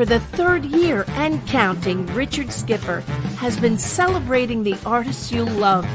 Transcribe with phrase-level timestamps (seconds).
[0.00, 3.00] For the third year and counting, Richard Skipper
[3.36, 5.86] has been celebrating the artists you love.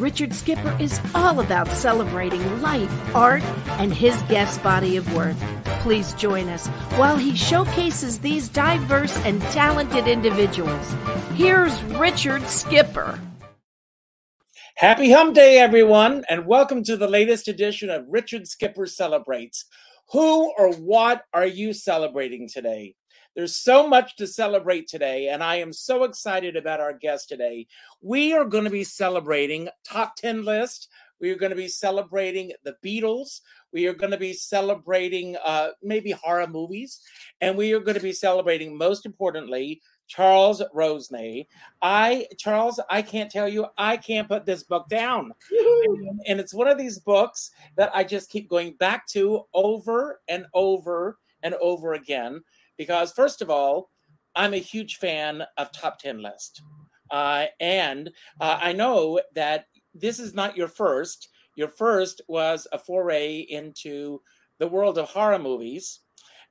[0.00, 3.42] Richard Skipper is all about celebrating life, art,
[3.80, 5.34] and his guest body of work.
[5.80, 6.68] Please join us
[7.00, 10.94] while he showcases these diverse and talented individuals.
[11.34, 13.18] Here's Richard Skipper.
[14.76, 19.64] Happy Hump Day, everyone, and welcome to the latest edition of Richard Skipper Celebrates.
[20.12, 22.94] Who or what are you celebrating today?
[23.38, 27.68] There's so much to celebrate today, and I am so excited about our guest today.
[28.02, 30.88] We are going to be celebrating top 10 list.
[31.20, 33.42] We are going to be celebrating the Beatles.
[33.72, 37.00] We are going to be celebrating uh, maybe horror movies.
[37.40, 41.46] And we are going to be celebrating, most importantly, Charles Rosenay.
[41.80, 45.30] I, Charles, I can't tell you, I can't put this book down.
[46.26, 50.46] and it's one of these books that I just keep going back to over and
[50.54, 52.42] over and over again
[52.78, 53.90] because first of all,
[54.34, 56.62] I'm a huge fan of top 10 list.
[57.10, 61.28] Uh, and uh, I know that this is not your first.
[61.56, 64.20] Your first was a foray into
[64.58, 66.00] the world of horror movies.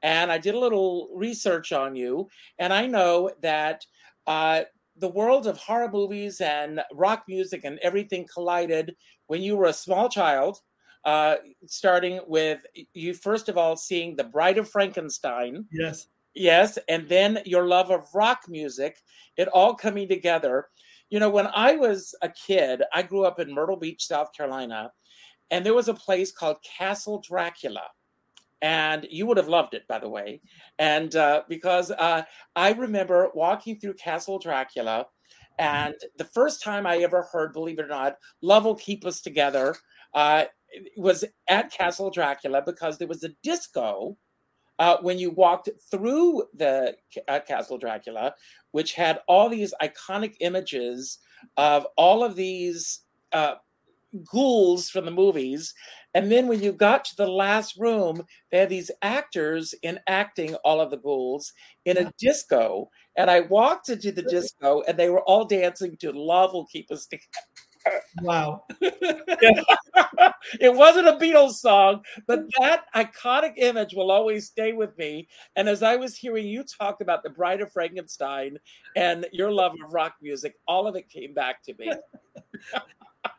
[0.04, 2.28] And I did a little research on you.
[2.60, 3.86] And I know that
[4.28, 4.64] uh,
[4.98, 8.96] the world of horror movies and rock music and everything collided
[9.28, 10.60] when you were a small child.
[11.06, 11.38] Uh,
[11.68, 12.60] starting with
[12.94, 15.66] you, first of all, seeing The Bride of Frankenstein.
[15.72, 18.98] Yes Yes, and then your love of rock music,
[19.38, 20.68] it all coming together.
[21.10, 24.92] You know, when I was a kid, I grew up in Myrtle Beach, South Carolina,
[25.50, 27.82] and there was a place called Castle Dracula.
[28.62, 30.42] And you would have loved it, by the way.
[30.78, 32.24] And uh, because uh,
[32.56, 35.08] I remember walking through Castle Dracula,
[35.58, 39.22] and the first time I ever heard, believe it or not, Love Will Keep Us
[39.22, 39.76] Together
[40.14, 40.46] uh,
[40.98, 44.18] was at Castle Dracula because there was a disco
[44.80, 46.96] uh, when you walked through the
[47.28, 48.34] uh, Castle Dracula,
[48.72, 51.20] which had all these iconic images
[51.56, 53.02] of all of these
[53.32, 53.56] uh,
[54.26, 55.74] ghouls from the movies.
[56.14, 60.82] And then when you got to the last room, they had these actors enacting all
[60.82, 61.54] of the ghouls
[61.86, 62.90] in a disco.
[63.16, 66.92] And I walked into the disco and they were all dancing to Love Will Keep
[66.92, 67.26] Us Together.
[68.22, 68.64] Wow.
[68.82, 75.28] it wasn't a Beatles song, but that iconic image will always stay with me.
[75.56, 78.58] And as I was hearing you talk about the Bride of Frankenstein
[78.96, 81.92] and your love of rock music, all of it came back to me.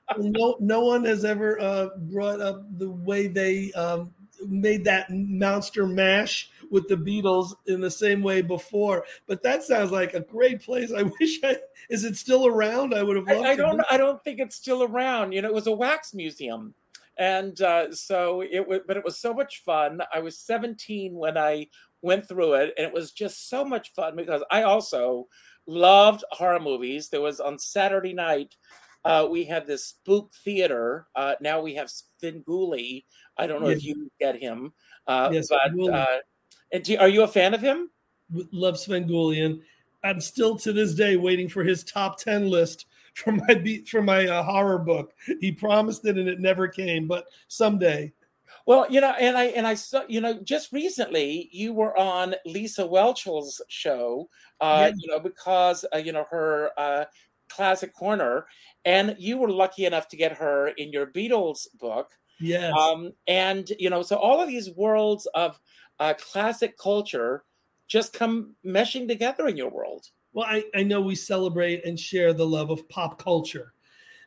[0.18, 4.12] no, no one has ever uh, brought up the way they um,
[4.46, 9.04] made that monster mash with the Beatles in the same way before.
[9.26, 10.92] But that sounds like a great place.
[10.92, 11.56] I wish I
[11.88, 12.94] is it still around?
[12.94, 13.46] I would have loved.
[13.46, 13.82] I, I don't.
[13.90, 15.32] I don't think it's still around.
[15.32, 16.74] You know, it was a wax museum,
[17.16, 18.80] and uh, so it was.
[18.86, 20.00] But it was so much fun.
[20.14, 21.68] I was 17 when I
[22.02, 25.28] went through it, and it was just so much fun because I also
[25.66, 27.08] loved horror movies.
[27.08, 28.56] There was on Saturday night.
[29.04, 31.06] Uh, we had this spook theater.
[31.14, 33.04] Uh, now we have Svengoolie.
[33.36, 33.78] I don't know yes.
[33.78, 34.72] if you get him,
[35.06, 36.06] uh, yes, but uh,
[36.72, 37.90] and do, are you a fan of him?
[38.52, 39.60] Love Svengoolie.
[40.04, 44.02] I'm still to this day waiting for his top 10 list for my beat for
[44.02, 45.12] my uh, horror book.
[45.40, 48.12] He promised it and it never came, but someday.
[48.66, 52.34] Well, you know, and I and I saw, you know, just recently you were on
[52.44, 54.28] Lisa Whelchel's show,
[54.60, 54.94] uh, yeah.
[54.96, 57.04] you know, because uh, you know her uh,
[57.48, 58.46] classic corner,
[58.84, 62.10] and you were lucky enough to get her in your Beatles book.
[62.40, 62.72] Yes.
[62.72, 65.58] Um, and you know, so all of these worlds of
[65.98, 67.44] uh, classic culture
[67.88, 70.06] just come meshing together in your world.
[70.32, 73.72] Well, I, I know we celebrate and share the love of pop culture.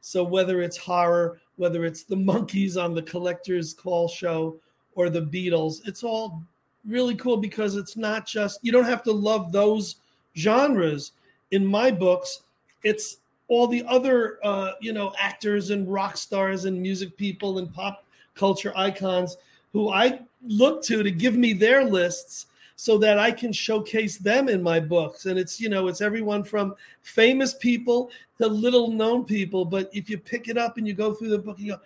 [0.02, 4.60] So whether it's horror, whether it's the Monkees on the Collector's Call show
[4.96, 6.44] or the Beatles, it's all
[6.86, 9.98] really cool because it's not just you don't have to love those
[10.36, 11.12] genres.
[11.52, 12.44] In my books,
[12.84, 13.18] it's
[13.52, 18.06] all the other uh, you know actors and rock stars and music people and pop
[18.34, 19.36] culture icons
[19.74, 24.50] who I look to to give me their lists so that I can showcase them
[24.50, 25.28] in my books.
[25.28, 28.10] And it's, you know, it's everyone from famous people
[28.40, 29.66] to little known people.
[29.66, 31.82] But if you pick it up and you go through the book, you go,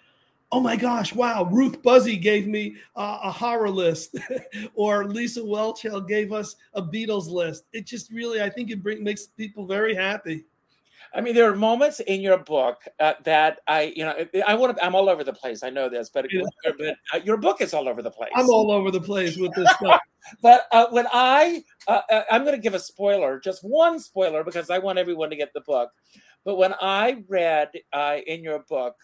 [0.52, 4.16] oh my gosh, wow, Ruth Buzzi gave me uh, a horror list,
[4.76, 7.66] or Lisa Whelchel gave us a Beatles list.
[7.74, 10.46] It just really, I think it bring, makes people very happy.
[11.14, 14.78] I mean, there are moments in your book uh, that I, you know, I want
[14.78, 14.84] to.
[14.84, 15.64] I'm all over the place.
[15.64, 16.42] I know this, but, yeah.
[16.64, 18.32] but uh, your book is all over the place.
[18.36, 20.02] I'm all over the place with this stuff.
[20.42, 24.44] but uh, when I, uh, uh, I'm going to give a spoiler, just one spoiler,
[24.44, 25.92] because I want everyone to get the book.
[26.44, 28.96] But when I read uh, in your book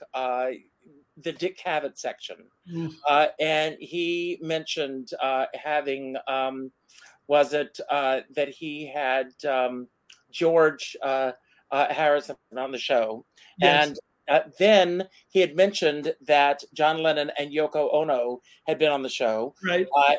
[1.18, 2.38] the Dick Cavett section,
[2.74, 2.94] mm.
[3.39, 5.09] and he mentioned
[5.54, 6.15] having.
[6.27, 6.71] Um,
[7.31, 9.88] was it uh, that he had um,
[10.31, 10.97] George
[11.71, 13.25] uh, Harrison on the show,
[13.59, 13.88] Yes.
[13.88, 19.01] and uh, then he had mentioned that John Lennon and Yoko Ono had been on
[19.01, 19.53] the show.
[19.68, 19.88] right?
[19.95, 20.13] Uh,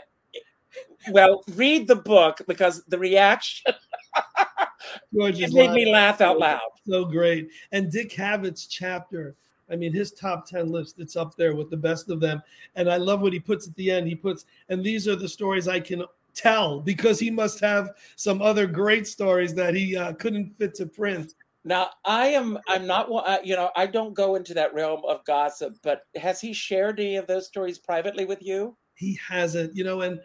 [1.10, 3.74] well, read the book because the reaction
[5.12, 6.60] it made me laugh out loud.
[6.86, 7.48] so great.
[7.72, 9.34] And Dick Cavett's chapter,
[9.70, 12.42] I mean, his top 10 list, it's up there with the best of them.
[12.76, 14.06] And I love what he puts at the end.
[14.06, 16.04] He puts, and these are the stories I can
[16.34, 20.86] tell because he must have some other great stories that he uh, couldn't fit to
[20.86, 21.34] print.
[21.64, 23.08] Now, I am I'm not
[23.46, 27.16] you know I don't go into that realm of gossip, but has he shared any
[27.16, 28.76] of those stories privately with you?
[28.94, 30.20] He hasn't, you know, and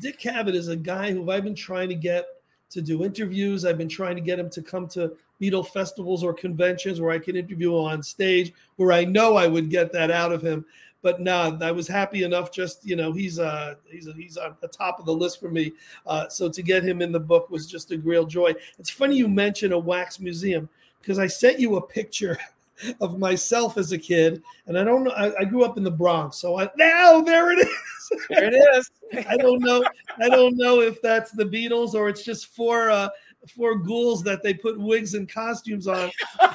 [0.00, 2.26] Dick Cavett is a guy who I've been trying to get
[2.70, 3.64] to do interviews.
[3.64, 7.18] I've been trying to get him to come to Beatle festivals or conventions where I
[7.18, 10.64] can interview him on stage, where I know I would get that out of him.
[11.02, 12.52] But no, I was happy enough.
[12.52, 15.50] Just you know, he's uh he's a, he's on the top of the list for
[15.50, 15.72] me.
[16.06, 18.54] Uh, so to get him in the book was just a real joy.
[18.78, 20.68] It's funny you mention a wax museum
[21.00, 22.38] because I sent you a picture
[23.00, 25.12] of myself as a kid, and I don't know.
[25.12, 28.18] I, I grew up in the Bronx, so I now there it is.
[28.28, 28.90] There it is.
[29.28, 29.84] I don't know.
[30.18, 33.08] I don't know if that's the Beatles or it's just four uh
[33.48, 36.10] four ghouls that they put wigs and costumes on.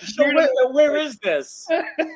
[0.00, 1.66] So where, where is this?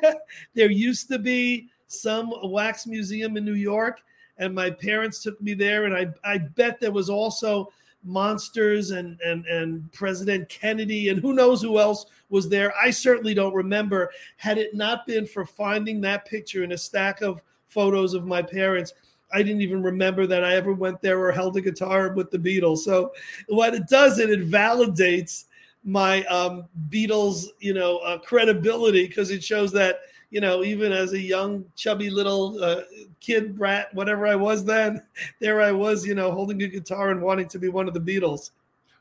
[0.53, 4.01] there used to be some wax museum in New York,
[4.37, 7.71] and my parents took me there, and I I bet there was also
[8.03, 12.73] monsters and and and President Kennedy and who knows who else was there.
[12.81, 14.11] I certainly don't remember.
[14.37, 18.41] Had it not been for finding that picture in a stack of photos of my
[18.41, 18.93] parents,
[19.33, 22.37] I didn't even remember that I ever went there or held a guitar with the
[22.37, 22.79] Beatles.
[22.79, 23.13] So
[23.47, 25.45] what it does, it, it validates
[25.83, 29.99] my um, Beatles, you know, uh, credibility because it shows that
[30.29, 32.81] you know even as a young chubby little uh,
[33.19, 35.01] kid brat, whatever I was then,
[35.39, 37.99] there I was, you know, holding a guitar and wanting to be one of the
[37.99, 38.51] Beatles.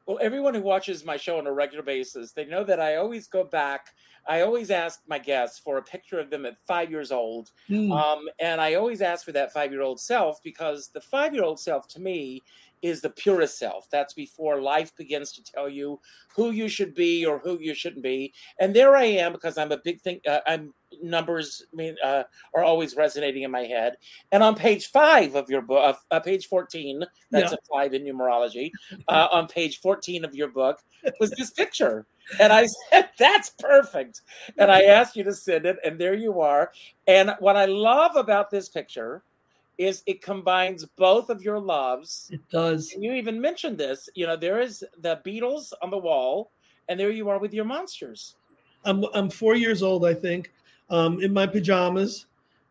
[0.07, 3.29] Well, everyone who watches my show on a regular basis, they know that I always
[3.29, 3.95] go back.
[4.29, 7.51] I always ask my guests for a picture of them at five years old.
[7.69, 7.93] Hmm.
[7.93, 11.45] Um, and I always ask for that five year old self because the five year
[11.45, 12.43] old self to me
[12.83, 13.87] is the purest self.
[13.91, 16.01] That's before life begins to tell you
[16.35, 18.33] who you should be or who you shouldn't be.
[18.59, 20.21] And there I am because I'm a big thing.
[20.27, 20.73] Uh, I'm
[21.03, 22.25] numbers I mean, uh,
[22.55, 23.95] are always resonating in my head.
[24.33, 27.59] And on page five of your book, uh, uh, page 14, that's Yeah.
[27.59, 28.71] a five in numerology,
[29.09, 30.79] uh, on page 14 of your book
[31.21, 32.07] was this picture.
[32.41, 34.23] And I said, that's perfect.
[34.59, 36.73] And I asked you to send it, and there you are.
[37.07, 39.23] And what I love about this picture
[39.81, 42.29] is it combines both of your loves.
[42.31, 42.93] It does.
[42.93, 44.11] And you even mentioned this.
[44.15, 46.53] You know, there is the Beatles on the wall,
[46.91, 48.37] and there you are with your monsters.
[48.85, 50.53] I'm I'm four years old, I think,
[50.91, 52.27] um, in my pajamas.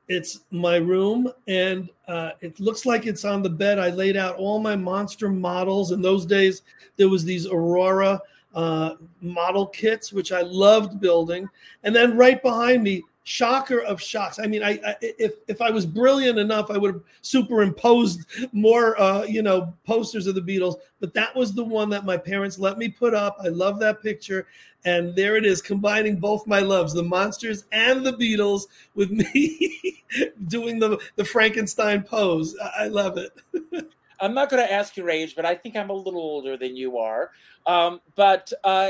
[0.08, 3.80] It's my room, and uh, it looks like it's on the bed.
[3.80, 5.92] I laid out all my monster models.
[5.92, 6.62] In those days,
[6.98, 8.22] there was these Aurora
[8.54, 11.48] uh, model kits, which I loved building.
[11.84, 14.39] And then right behind me, shocker of shocks.
[14.39, 19.00] I mean, I, I if if I was brilliant enough, I would have superimposed more,
[19.00, 20.77] uh, you know, posters of the Beatles.
[21.00, 23.38] But that was the one that my parents let me put up.
[23.39, 24.48] I love that picture,
[24.83, 28.63] and there it is, combining both my loves, the monsters and the Beatles,
[28.95, 30.03] with me
[30.48, 32.57] doing the the Frankenstein pose.
[32.59, 33.91] I, I love it.
[34.21, 36.75] I'm not going to ask your age, but I think I'm a little older than
[36.75, 37.29] you are.
[37.65, 38.89] Um, but uh,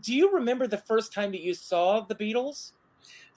[0.00, 2.72] do you remember the first time that you saw the Beatles?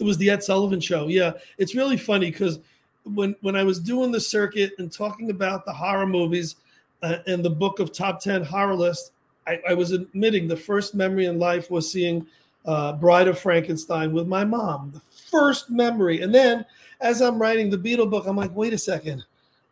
[0.01, 1.09] It was the Ed Sullivan Show.
[1.09, 2.57] Yeah, it's really funny because
[3.03, 6.55] when when I was doing the circuit and talking about the horror movies
[7.03, 9.11] uh, and the book of top ten horror list,
[9.45, 12.25] I, I was admitting the first memory in life was seeing
[12.65, 14.91] uh, Bride of Frankenstein with my mom.
[14.91, 16.65] The first memory, and then
[16.99, 19.23] as I'm writing the Beatle book, I'm like, wait a second.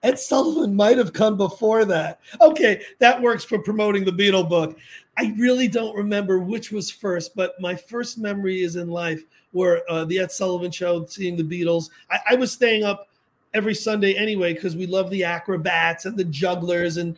[0.04, 2.20] Ed Sullivan might have come before that.
[2.40, 4.78] Okay, that works for promoting the Beatle book.
[5.20, 9.22] I really don't remember which was first, but my first memory is in life
[9.52, 11.90] where uh, the Ed Sullivan Show, seeing the Beatles.
[12.10, 13.10] I, I was staying up
[13.54, 17.18] every Sunday anyway because we love the acrobats and the jugglers, and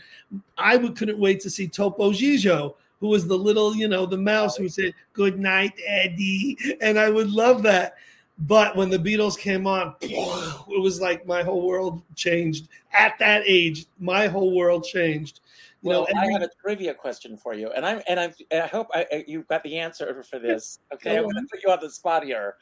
[0.57, 4.17] I would, couldn't wait to see Topo Gigio, who was the little, you know, the
[4.17, 7.97] mouse who said "Good night, Eddie," and I would love that.
[8.47, 12.67] But when the Beatles came on, it was like my whole world changed.
[12.97, 15.41] At that age, my whole world changed.
[15.83, 18.67] You Well, know, I have a trivia question for you, and I'm and I'm, I
[18.67, 20.79] hope I, I- you've got the answer for this.
[20.93, 22.55] Okay, I'm going to put you on the spot here.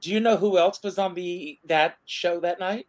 [0.00, 2.86] Do you know who else was on the that show that night?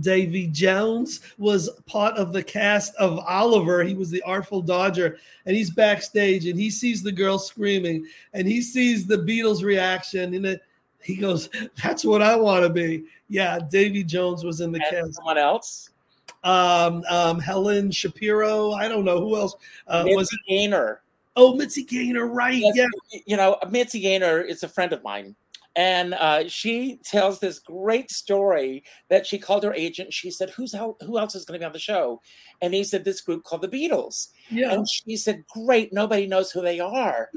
[0.00, 3.82] Davy Jones was part of the cast of Oliver.
[3.84, 8.46] He was the Artful Dodger, and he's backstage and he sees the girl screaming and
[8.46, 10.34] he sees the Beatles' reaction.
[10.34, 10.60] And it,
[11.00, 11.48] he goes,
[11.82, 13.04] That's what I want to be.
[13.28, 15.14] Yeah, Davy Jones was in the And cast.
[15.14, 15.90] someone else?
[16.44, 18.72] Um, um, Helen Shapiro.
[18.72, 19.54] I don't know who else
[19.86, 20.40] uh, was it.
[20.48, 21.02] Gaynor.
[21.36, 22.56] Oh, Mitzi Gaynor, right?
[22.56, 23.20] Yes, Yeah.
[23.26, 25.36] You know, Mitzi Gaynor is a friend of mine.
[25.76, 30.12] And uh, she tells this great story that she called her agent.
[30.12, 32.20] She said, "Who's el- who else is going to be on the show?"
[32.60, 34.72] And he said, "This group called the Beatles." Yeah.
[34.72, 37.30] And she said, "Great, nobody knows who they are."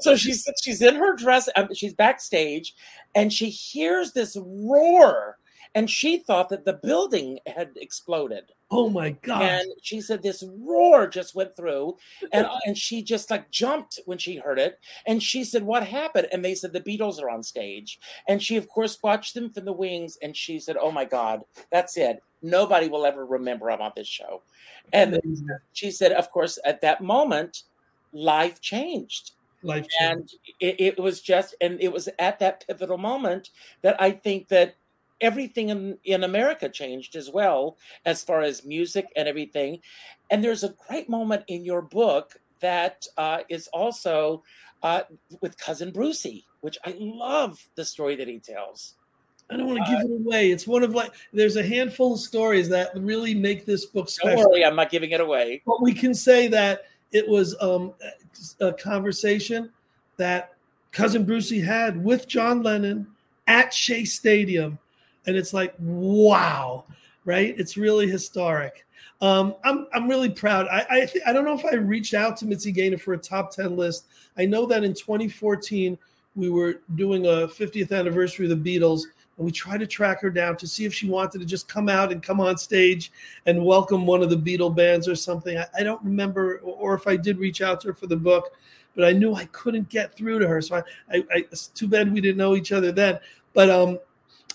[0.00, 2.74] so she's she's in her dress, um, she's backstage,
[3.16, 5.38] and she hears this roar,
[5.74, 8.44] and she thought that the building had exploded.
[8.70, 9.42] Oh my God.
[9.42, 11.96] And she said this roar just went through,
[12.32, 14.78] and and she just like jumped when she heard it.
[15.06, 17.98] And she said, "What happened?" And they said the Beatles are on stage.
[18.28, 21.42] And she, of course, watched them from the wings, and she said, "Oh my God,
[21.70, 22.22] that's it.
[22.42, 24.42] Nobody will ever remember I'm on this show."
[24.92, 25.20] And
[25.72, 27.64] she said, "Of course, at that moment,
[28.12, 30.28] life changed." Life and
[30.60, 33.48] it, it was just and it was at that pivotal moment
[33.80, 34.74] that i think that
[35.20, 39.80] everything in, in america changed as well as far as music and everything.
[40.30, 44.42] And there's a great moment in your book that uh, is also
[44.82, 45.02] uh,
[45.40, 48.94] with cousin brucie which i love the story that he tells.
[49.50, 50.50] I don't want to give it away.
[50.50, 54.38] It's one of like there's a handful of stories that really make this book don't
[54.38, 55.62] worry i'm not giving it away.
[55.66, 57.94] But we can say that it was um,
[58.60, 59.70] a conversation
[60.16, 60.54] that
[60.92, 63.06] cousin Brucie had with John Lennon
[63.46, 64.78] at Shea Stadium,
[65.26, 66.84] and it's like wow,
[67.24, 67.54] right?
[67.58, 68.86] It's really historic.
[69.20, 70.66] Um, I'm I'm really proud.
[70.68, 73.50] I I, I don't know if I reached out to Mitzi Gaynor for a top
[73.50, 74.06] ten list.
[74.36, 75.96] I know that in 2014
[76.36, 79.02] we were doing a 50th anniversary of the Beatles,
[79.36, 81.88] and we tried to track her down to see if she wanted to just come
[81.88, 83.12] out and come on stage
[83.46, 85.56] and welcome one of the Beatle bands or something.
[85.56, 88.52] I, I don't remember, or if I did reach out to her for the book,
[88.94, 90.60] but I knew I couldn't get through to her.
[90.60, 93.18] So I, I, I it's too bad we didn't know each other then.
[93.52, 93.98] But um,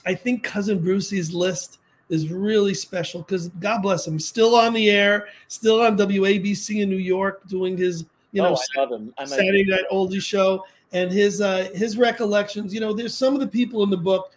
[0.06, 1.80] I think cousin Brucie's list
[2.10, 6.90] is really special because God bless him, still on the air, still on WABC in
[6.90, 10.22] New York, doing his you know oh, i love him I'm a- Saturday Night Oldie
[10.22, 12.74] show and his uh, his recollections.
[12.74, 14.34] You know, there's some of the people in the book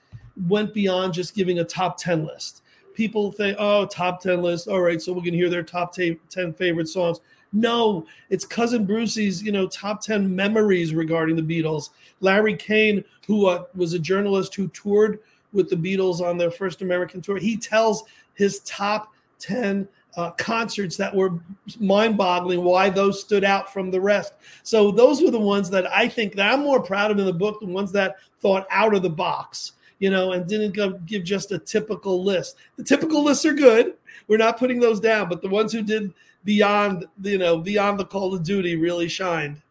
[0.49, 2.63] went beyond just giving a top ten list.
[2.95, 4.69] People think, oh, top ten list.
[4.69, 7.21] All right, so we can hear their top ta- ten favorite songs.
[7.53, 11.91] No, it's cousin Brucie's, you know, top 10 memories regarding the Beatles.
[12.21, 15.21] Larry Kane, who uh, was a journalist who toured
[15.53, 18.05] with the Beatles on their first American tour, he tells
[18.35, 21.39] his top 10 uh, concerts that were
[21.81, 24.35] mind boggling, why those stood out from the rest.
[24.63, 27.33] So those were the ones that I think that I'm more proud of in the
[27.33, 31.25] book, the ones that thought out of the box, you know, and didn't go, give
[31.25, 32.57] just a typical list.
[32.77, 33.95] The typical lists are good.
[34.29, 36.13] We're not putting those down, but the ones who did
[36.45, 39.63] beyond, you know, beyond the call of duty really shined.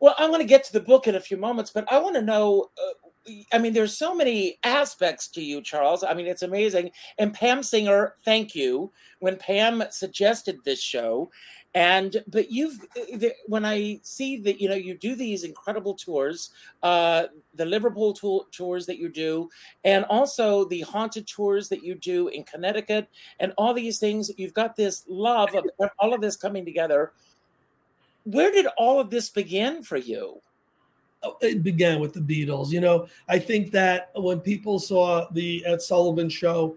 [0.00, 2.14] Well, I'm going to get to the book in a few moments, but I want
[2.16, 2.70] to know.
[2.78, 3.07] Uh,
[3.52, 6.04] I mean, there's so many aspects to you, Charles.
[6.04, 6.90] I mean, it's amazing.
[7.18, 8.90] And Pam Singer, thank you.
[9.20, 11.30] When Pam suggested this show,
[11.74, 12.78] and but you've
[13.46, 16.50] when I see that you know you do these incredible tours,
[16.82, 19.50] uh, the Liverpool tour, tours that you do,
[19.84, 23.08] and also the haunted tours that you do in Connecticut,
[23.40, 24.30] and all these things.
[24.38, 27.12] You've got this love of all of this coming together
[28.24, 30.40] where did all of this begin for you?
[31.22, 32.70] Oh, It began with the Beatles.
[32.70, 36.76] You know, I think that when people saw the Ed Sullivan show,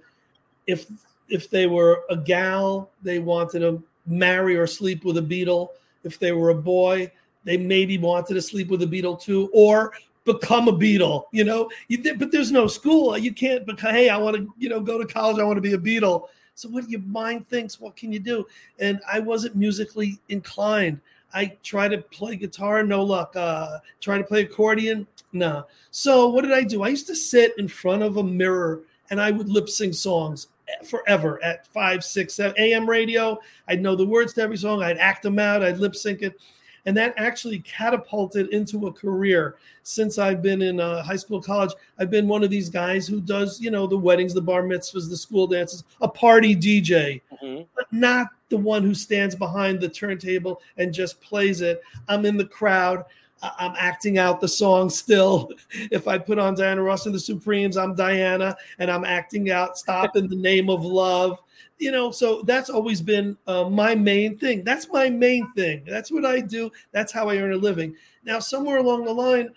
[0.68, 0.88] if
[1.30, 5.70] if they were a gal, they wanted to marry or sleep with a Beatle.
[6.04, 7.12] If they were a boy,
[7.44, 9.94] they maybe wanted to sleep with a Beatle too, or
[10.26, 11.26] become a Beatle.
[11.32, 13.18] You know, you, but there's no school.
[13.18, 13.66] You can't.
[13.66, 15.40] Because hey, I want to, you know, go to college.
[15.40, 16.28] I want to be a Beatle.
[16.56, 18.46] So what your mind thinks, what can you do?
[18.80, 21.00] And I wasn't musically inclined.
[21.34, 23.36] I try to play guitar, no luck.
[23.36, 25.64] Uh, try to play accordion, nah.
[25.92, 26.84] So what did I do?
[26.84, 30.48] I used to sit in front of a mirror and I would lip sync songs
[30.86, 33.40] forever at five, six, seven AM radio.
[33.68, 34.82] I'd know the words to every song.
[34.82, 35.64] I'd act them out.
[35.64, 36.40] I'd lip sync it.
[36.86, 39.56] And that actually catapulted into a career.
[39.84, 43.22] Since I've been in uh, high school, college, I've been one of these guys who
[43.22, 47.66] does, you know, the weddings, the bar mitzvahs, the school dances, a party DJ, Mhm.
[47.76, 51.82] but not the one who stands behind the turntable and just plays it.
[52.08, 53.06] I'm in the crowd.
[53.44, 55.50] I'm acting out the song still.
[55.92, 59.78] If I put on Diana Ross and the Supremes, I'm Diana and I'm acting out
[59.80, 61.40] Stop in the Name of Love.
[61.82, 64.64] You know, so that's always been uh, my main thing.
[64.64, 65.82] That's my main thing.
[65.88, 66.72] That's what I do.
[66.92, 67.96] That's how I earn a living.
[68.24, 69.50] Now, somewhere along the line,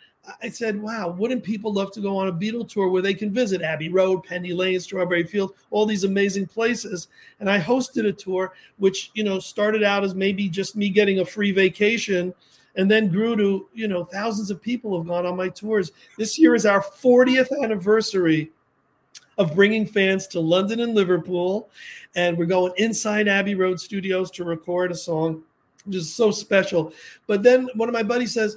[0.42, 3.30] I said, wow, wouldn't people love to go on a Beatle tour where they can
[3.30, 7.08] visit Abbey Road, Penny Lane, Strawberry Field, all these amazing places?
[7.40, 11.18] And I hosted a tour, which, you know, started out as maybe just me getting
[11.18, 12.32] a free vacation
[12.74, 15.92] and then grew to, you know, thousands of people have gone on my tours.
[16.16, 18.50] This year is our 40th anniversary
[19.38, 21.68] of bringing fans to London and Liverpool.
[22.14, 25.42] And we're going inside Abbey Road Studios to record a song,
[25.84, 26.92] which is so special.
[27.26, 28.56] But then one of my buddies says,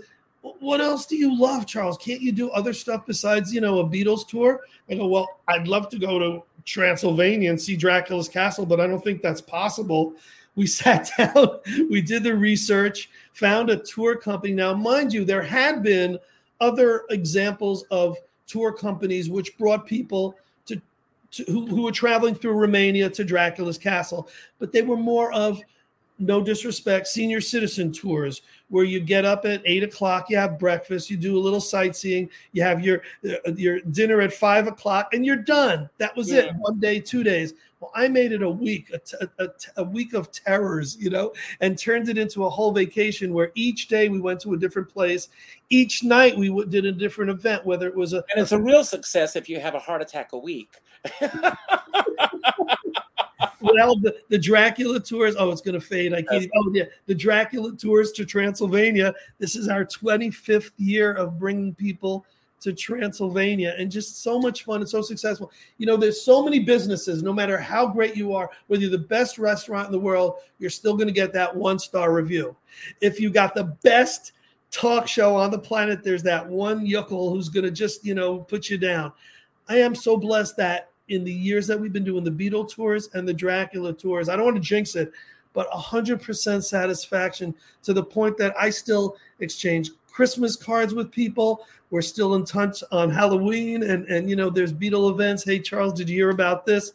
[0.59, 1.97] what else do you love, Charles?
[1.97, 4.61] Can't you do other stuff besides, you know, a Beatles tour?
[4.89, 8.87] I go, well, I'd love to go to Transylvania and see Dracula's castle, but I
[8.87, 10.13] don't think that's possible.
[10.55, 14.53] We sat down, we did the research, found a tour company.
[14.53, 16.17] Now, mind you, there had been
[16.59, 18.17] other examples of
[18.47, 20.35] tour companies which brought people
[21.37, 24.29] to, who, who were traveling through Romania to Dracula's castle,
[24.59, 25.61] but they were more of
[26.19, 31.09] no disrespect, senior citizen tours where you get up at eight o'clock, you have breakfast,
[31.09, 35.25] you do a little sightseeing, you have your uh, your dinner at five o'clock, and
[35.25, 35.89] you're done.
[35.99, 36.39] That was yeah.
[36.39, 36.55] it.
[36.55, 37.53] One day, two days.
[37.79, 38.99] Well, I made it a week, a,
[39.37, 43.51] a, a week of terrors, you know, and turned it into a whole vacation where
[43.53, 45.29] each day we went to a different place.
[45.69, 48.23] Each night we did a different event, whether it was a.
[48.33, 50.73] And it's a real success if you have a heart attack a week.
[53.61, 55.35] well, the, the Dracula tours.
[55.37, 56.15] Oh, it's going to fade.
[56.15, 56.49] I can't.
[56.55, 56.85] Oh, yeah.
[57.05, 59.13] The Dracula tours to Transylvania.
[59.37, 62.25] This is our 25th year of bringing people
[62.59, 65.51] to Transylvania and just so much fun and so successful.
[65.77, 68.97] You know, there's so many businesses, no matter how great you are, whether you're the
[68.97, 72.55] best restaurant in the world, you're still going to get that one star review.
[73.01, 74.33] If you got the best
[74.71, 78.39] talk show on the planet, there's that one yuckle who's going to just, you know,
[78.39, 79.11] put you down.
[79.69, 83.09] I am so blessed that in the years that we've been doing the Beatle tours
[83.13, 84.29] and the Dracula tours.
[84.29, 85.11] I don't want to jinx it,
[85.53, 91.67] but 100% satisfaction to the point that I still exchange Christmas cards with people.
[91.91, 95.43] We're still in touch on Halloween, and and you know there's Beatle events.
[95.43, 96.93] Hey Charles, did you hear about this?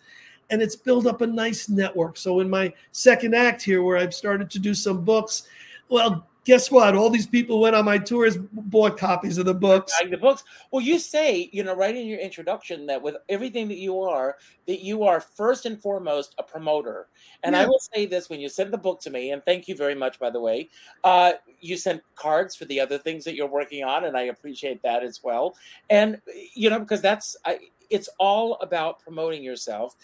[0.51, 2.17] And it's built up a nice network.
[2.17, 5.45] So in my second act here, where I've started to do some books,
[5.89, 6.95] well, guess what?
[6.95, 9.93] All these people went on my tours, bought copies of the books.
[10.11, 10.45] the books.
[10.71, 14.37] Well, you say, you know, right in your introduction that with everything that you are,
[14.67, 17.09] that you are first and foremost a promoter.
[17.45, 17.63] And yeah.
[17.63, 19.95] I will say this when you sent the book to me, and thank you very
[19.95, 20.69] much, by the way.
[21.05, 24.83] Uh, you sent cards for the other things that you're working on, and I appreciate
[24.83, 25.57] that as well.
[25.91, 26.21] And
[26.55, 27.59] you know, because that's I,
[27.91, 29.97] it's all about promoting yourself.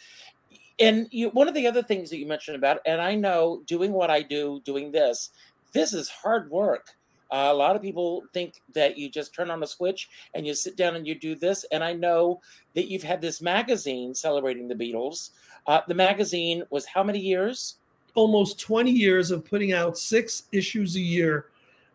[0.80, 3.92] And you, one of the other things that you mentioned about, and I know doing
[3.92, 5.30] what I do, doing this,
[5.72, 6.88] this is hard work.
[7.30, 10.54] Uh, a lot of people think that you just turn on a switch and you
[10.54, 11.64] sit down and you do this.
[11.72, 12.40] And I know
[12.74, 15.30] that you've had this magazine celebrating the Beatles.
[15.66, 17.76] Uh, the magazine was how many years?
[18.14, 21.46] Almost 20 years of putting out six issues a year.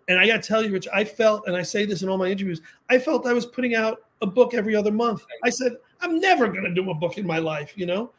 [0.07, 2.17] And I got to tell you, Rich, I felt, and I say this in all
[2.17, 5.25] my interviews, I felt I was putting out a book every other month.
[5.43, 8.11] I said, I'm never going to do a book in my life, you know?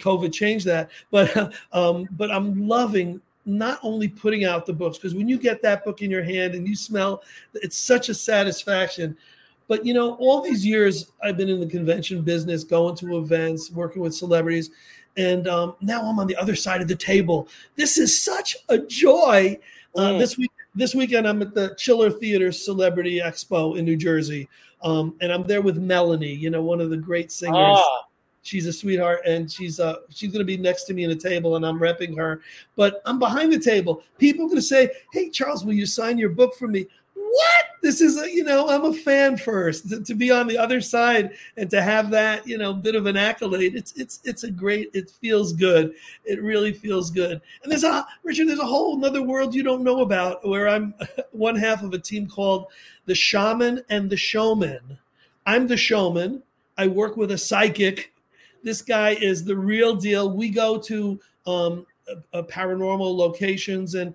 [0.00, 5.14] COVID changed that, but um, but I'm loving not only putting out the books because
[5.14, 7.22] when you get that book in your hand and you smell
[7.54, 9.16] it's such a satisfaction.
[9.68, 13.70] But you know all these years i've been in the convention business going to events
[13.70, 14.70] working with celebrities
[15.16, 17.48] and um, now i'm on the other side of the table.
[17.76, 19.58] This is such a joy.
[19.94, 20.18] Uh, mm.
[20.18, 24.48] this week this weekend i'm at the chiller theater celebrity expo in new jersey
[24.82, 27.58] um, and i'm there with melanie you know one of the great singers.
[27.58, 28.06] Ah
[28.42, 31.56] she's a sweetheart and she's uh she's gonna be next to me in a table
[31.56, 32.40] and I'm repping her.
[32.76, 34.02] But I'm behind the table.
[34.18, 36.86] People are gonna say, Hey Charles, will you sign your book for me?
[37.14, 37.64] What?
[37.82, 39.88] This is a, you know, I'm a fan first.
[39.88, 43.06] To, to, be on the other side and to have that, you know, bit of
[43.06, 45.94] an accolade, it's it's it's a great, it feels good.
[46.24, 47.40] It really feels good.
[47.62, 50.94] And there's a Richard, there's a whole another world you don't know about where I'm
[51.32, 52.66] one half of a team called
[53.06, 54.98] the Shaman and the Showman.
[55.46, 56.42] I'm the showman.
[56.78, 58.11] I work with a psychic
[58.62, 60.30] this guy is the real deal.
[60.30, 61.86] We go to um,
[62.34, 64.14] paranormal locations and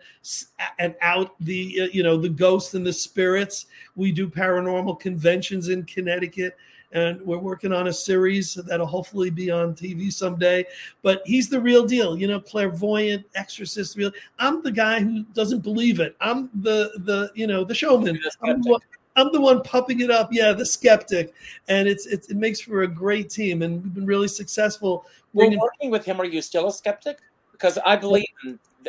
[0.79, 3.67] and out the uh, you know the ghosts and the spirits.
[3.95, 6.57] We do paranormal conventions in Connecticut,
[6.91, 10.65] and we're working on a series that'll hopefully be on TV someday.
[11.01, 13.97] But he's the real deal, you know, clairvoyant, exorcist.
[13.97, 14.11] Real.
[14.39, 16.15] I'm the guy who doesn't believe it.
[16.21, 18.19] I'm the the you know the showman.
[18.43, 18.79] I'm the,
[19.17, 20.29] I'm the one pumping it up.
[20.31, 21.33] Yeah, the skeptic,
[21.67, 25.05] and it's, it's it makes for a great team, and we've been really successful.
[25.33, 26.21] We're working with him.
[26.21, 27.17] Are you still a skeptic?
[27.51, 28.25] Because I believe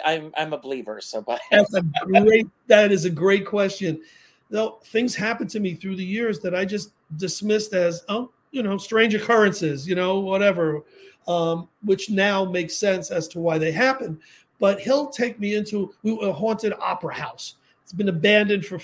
[0.04, 1.00] I'm I'm a believer.
[1.00, 2.46] So, but that's a great.
[2.66, 4.02] That is a great question.
[4.50, 8.62] Though things happen to me through the years that I just dismissed as oh, you
[8.62, 9.88] know, strange occurrences.
[9.88, 10.84] You know, whatever.
[11.26, 14.18] Um, which now makes sense as to why they happen.
[14.58, 17.56] But he'll take me into a haunted opera house.
[17.82, 18.78] It's been abandoned for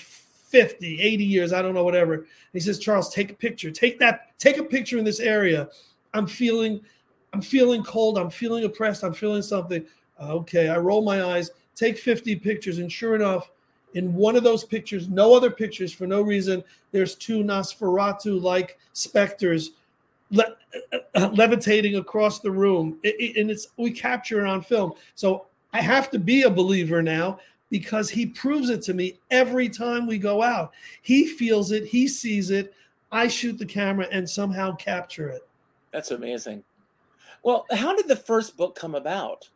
[0.55, 2.13] 50, 80 years, I don't know, whatever.
[2.13, 3.71] And he says, Charles, take a picture.
[3.71, 5.67] Take that, take a picture in this area.
[6.13, 6.79] I'm feeling,
[7.33, 8.17] I'm feeling cold.
[8.17, 9.03] I'm feeling oppressed.
[9.03, 9.85] I'm feeling something.
[10.17, 10.69] Okay.
[10.69, 12.77] I roll my eyes, take 50 pictures.
[12.77, 13.51] And sure enough,
[13.95, 16.63] in one of those pictures, no other pictures for no reason,
[16.93, 19.71] there's two Nosferatu like specters
[20.31, 20.55] le-
[21.15, 24.93] uh, levitating across the room, it, it, and it's we capture it on film.
[25.15, 27.39] So I have to be a believer now
[27.79, 30.71] because he proves it to me every time we go out.
[31.01, 32.73] He feels it, he sees it.
[33.11, 35.45] I shoot the camera and somehow capture it.
[35.91, 36.63] That's amazing.
[37.43, 39.49] Well, how did the first book come about?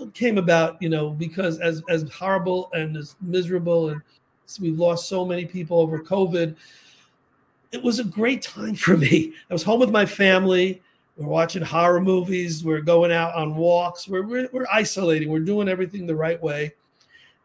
[0.00, 4.02] It came about, you know, because as as horrible and as miserable and
[4.60, 6.56] we've lost so many people over COVID,
[7.70, 9.32] it was a great time for me.
[9.48, 10.82] I was home with my family.
[11.16, 12.64] We're watching horror movies.
[12.64, 14.08] We're going out on walks.
[14.08, 15.28] We're, we're, we're isolating.
[15.28, 16.74] We're doing everything the right way.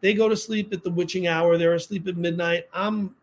[0.01, 1.57] They go to sleep at the witching hour.
[1.57, 2.67] They're asleep at midnight.
[2.73, 3.15] I'm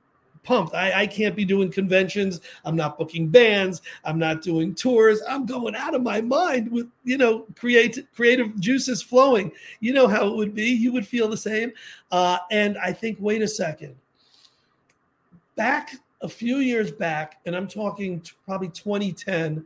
[0.44, 0.74] pumped.
[0.74, 2.40] I, I can't be doing conventions.
[2.64, 3.82] I'm not booking bands.
[4.04, 5.20] I'm not doing tours.
[5.28, 9.50] I'm going out of my mind with, you know, create, creative juices flowing.
[9.80, 10.66] You know how it would be.
[10.66, 11.72] You would feel the same.
[12.12, 13.96] Uh, and I think, wait a second.
[15.56, 19.64] Back a few years back, and I'm talking probably 2010,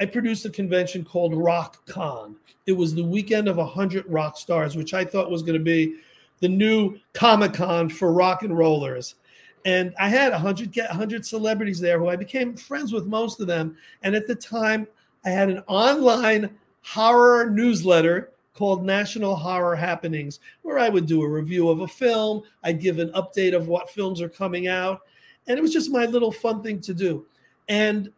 [0.00, 2.36] I produced a convention called Rock Con.
[2.66, 5.96] It was the weekend of 100 rock stars, which I thought was going to be
[6.40, 9.16] the new Comic Con for rock and rollers.
[9.64, 13.76] And I had 100, 100 celebrities there who I became friends with most of them.
[14.02, 14.86] And at the time,
[15.24, 16.50] I had an online
[16.82, 22.42] horror newsletter called National Horror Happenings, where I would do a review of a film.
[22.62, 25.00] I'd give an update of what films are coming out.
[25.46, 27.26] And it was just my little fun thing to do.
[27.68, 28.12] And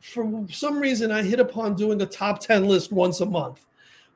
[0.00, 3.66] for some reason, I hit upon doing a top 10 list once a month.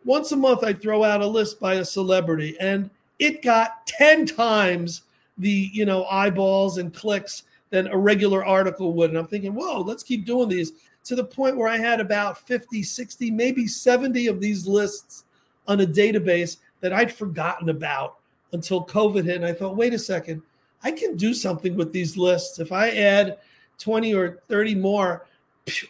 [0.04, 2.56] Once a month, I throw out a list by a celebrity.
[2.60, 2.90] And
[3.20, 5.02] it got 10 times
[5.38, 9.10] the you know eyeballs and clicks than a regular article would.
[9.10, 10.72] And i'm thinking whoa let's keep doing these
[11.04, 15.24] to the point where i had about 50 60 maybe 70 of these lists
[15.68, 18.16] on a database that i'd forgotten about
[18.52, 19.36] until covid hit.
[19.36, 20.42] And i thought wait a second
[20.82, 22.58] i can do something with these lists.
[22.58, 23.38] If i add
[23.78, 25.26] 20 or 30 more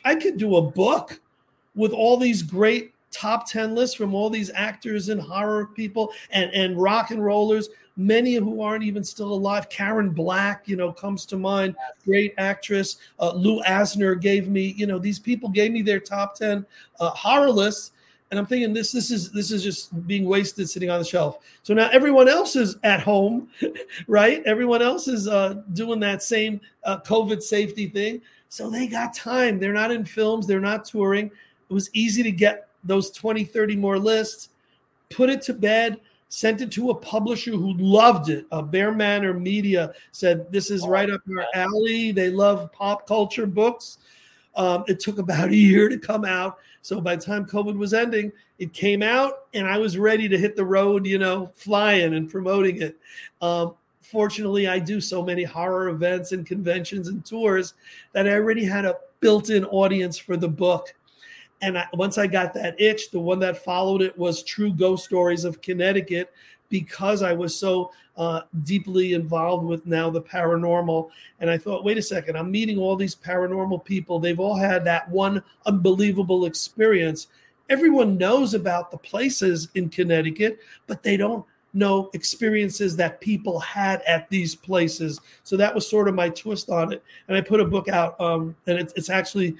[0.05, 1.21] i could do a book
[1.75, 6.51] with all these great top 10 lists from all these actors and horror people and,
[6.53, 9.69] and rock and rollers, many of who aren't even still alive.
[9.69, 12.97] Karen Black, you know, comes to mind, great actress.
[13.19, 16.65] Uh, Lou Asner gave me, you know, these people gave me their top 10
[17.01, 17.93] uh, horror lists.
[18.31, 21.39] And I'm thinking this this is this is just being wasted sitting on the shelf.
[21.65, 23.49] So now everyone else is at home,
[24.07, 24.41] right?
[24.45, 28.23] Everyone else is uh, doing that same uh, COVID safety thing.
[28.49, 29.59] So they got time.
[29.59, 30.47] They're not in films.
[30.47, 31.27] They're not touring.
[31.27, 34.51] It was easy to get those 20, 30 more lists,
[35.11, 38.47] put it to bed, sent it to a publisher who loved it.
[38.51, 42.13] Uh, BearManor Media said, This is right up our alley.
[42.13, 43.99] They love pop culture books.
[44.57, 46.59] Um, it took about a year to come out.
[46.83, 50.39] So by the time COVID was ending, it came out and I was ready to
[50.39, 52.97] hit the road, you know, flying and promoting it.
[53.43, 57.75] Um, fortunately, I do so many horror events and conventions and tours
[58.13, 60.95] that I already had a built in audience for the book.
[61.63, 65.05] And I, once I got that itch, the one that followed it was True Ghost
[65.05, 66.33] Stories of Connecticut,
[66.69, 71.11] because I was so uh, deeply involved with now the paranormal.
[71.41, 74.19] And I thought, wait a second, I'm meeting all these paranormal people.
[74.19, 77.27] They've all had that one unbelievable experience.
[77.69, 84.03] Everyone knows about the places in Connecticut, but they don't know experiences that people had
[84.03, 85.21] at these places.
[85.45, 87.03] So that was sort of my twist on it.
[87.29, 89.57] And I put a book out, um, and it's, it's actually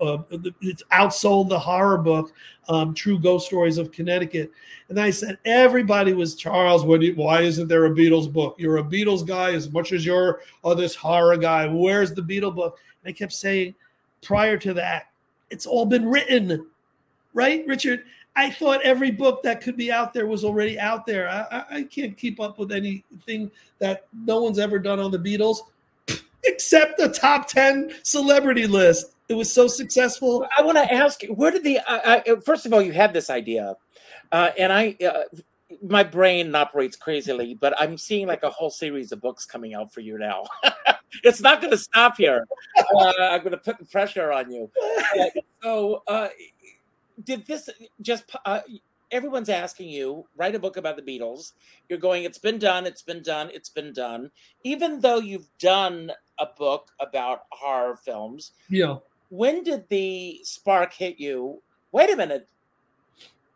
[0.00, 0.18] uh,
[0.60, 2.32] it's outsold the horror book,
[2.68, 4.50] um, True Ghost Stories of Connecticut.
[4.88, 6.84] And I said everybody was Charles.
[7.02, 8.56] You, why isn't there a Beatles book?
[8.58, 11.66] You're a Beatles guy as much as you're oh, this horror guy.
[11.66, 12.78] Where's the Beatle book?
[13.02, 13.74] And I kept saying
[14.22, 15.10] prior to that,
[15.50, 16.66] it's all been written,
[17.32, 18.04] right, Richard?
[18.36, 21.28] I thought every book that could be out there was already out there.
[21.28, 25.58] I, I, can't keep up with anything that no one's ever done on the Beatles,
[26.44, 29.14] except the top ten celebrity list.
[29.28, 30.46] It was so successful.
[30.56, 31.78] I want to ask you, where did the?
[31.78, 33.76] Uh, uh, first of all, you had this idea,
[34.32, 35.22] uh, and I, uh,
[35.82, 39.92] my brain operates crazily, but I'm seeing like a whole series of books coming out
[39.92, 40.44] for you now.
[41.24, 42.46] it's not going to stop here.
[42.76, 44.70] Uh, I'm going to put the pressure on you.
[45.62, 46.28] so uh,
[47.24, 47.68] did this
[48.00, 48.60] just uh,
[49.10, 51.52] everyone's asking you write a book about the beatles.
[51.88, 54.30] You're going it's been done it's been done it's been done.
[54.64, 58.96] Even though you've done a book about horror films yeah.
[59.30, 62.48] when did the spark hit you wait a minute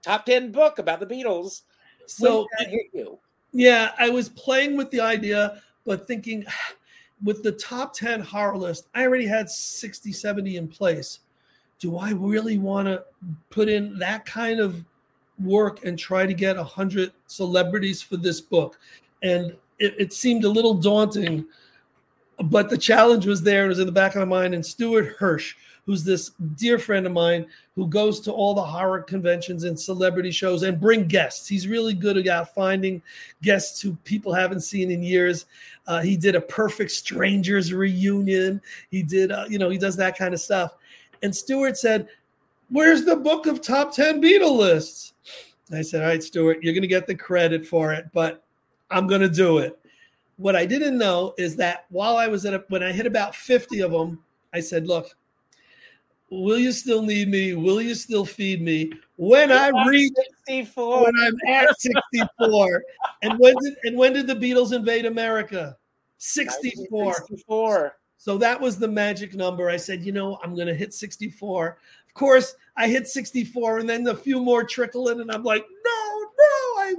[0.03, 1.63] top 10 book about the beatles.
[2.07, 3.19] So hit you?
[3.53, 6.45] Yeah i was playing with the idea but thinking
[7.25, 11.19] with the top 10 horror list i already had 60 70 in place
[11.79, 13.05] do I really want to
[13.51, 14.85] put in that kind of
[15.43, 18.79] work and try to get a hundred celebrities for this book?
[19.23, 21.47] And it, it, seemed a little daunting,
[22.45, 23.67] but the challenge was there.
[23.67, 24.55] It was in the back of my mind.
[24.55, 25.55] And Stuart Hirsch,
[25.87, 30.33] who's this dear friend of mine who goes to all the horror conventions and celebrity
[30.33, 31.49] shows and bring guests.
[31.49, 33.01] He's really good about finding
[33.41, 35.47] guests who people haven't seen in years.
[35.87, 38.61] Uh, he did a Perfect Strangers reunion.
[38.91, 40.75] He did, uh, you know, he does that kind of stuff.
[41.23, 42.09] And Stuart said,
[42.71, 45.15] "Where's the book of top ten Beatle lists?"
[45.73, 48.45] I said, "All right, Stuart, you're going to get the credit for it, but
[48.91, 49.79] I'm going to do it."
[50.37, 53.35] What I didn't know is that while I was at a, when I hit about
[53.35, 55.17] 50 of them, I said, "Look,
[56.31, 57.55] will you still need me?
[57.55, 60.13] Will you still feed me when I reach
[60.47, 61.05] 64?
[61.05, 62.83] When I'm at 64.
[63.23, 65.77] and when did and when did the Beatles invade America?
[66.19, 67.15] 64.
[67.15, 67.97] 64.
[68.19, 69.71] So that was the magic number.
[69.71, 71.79] I said, you know, I'm gonna hit 64.
[72.07, 75.65] Of course, I hit 64, and then a few more trickle in, and I'm like,
[75.85, 76.83] no, no.
[76.83, 76.95] I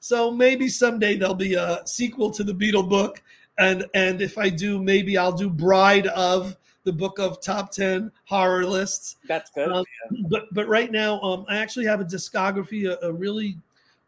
[0.00, 3.22] so maybe someday there'll be a sequel to the Beatle book.
[3.58, 8.10] And and if I do, maybe I'll do Bride of the book of top 10
[8.24, 9.16] horror lists.
[9.26, 9.70] That's good.
[9.70, 9.84] Um,
[10.28, 13.56] but but right now, um, I actually have a discography, a, a really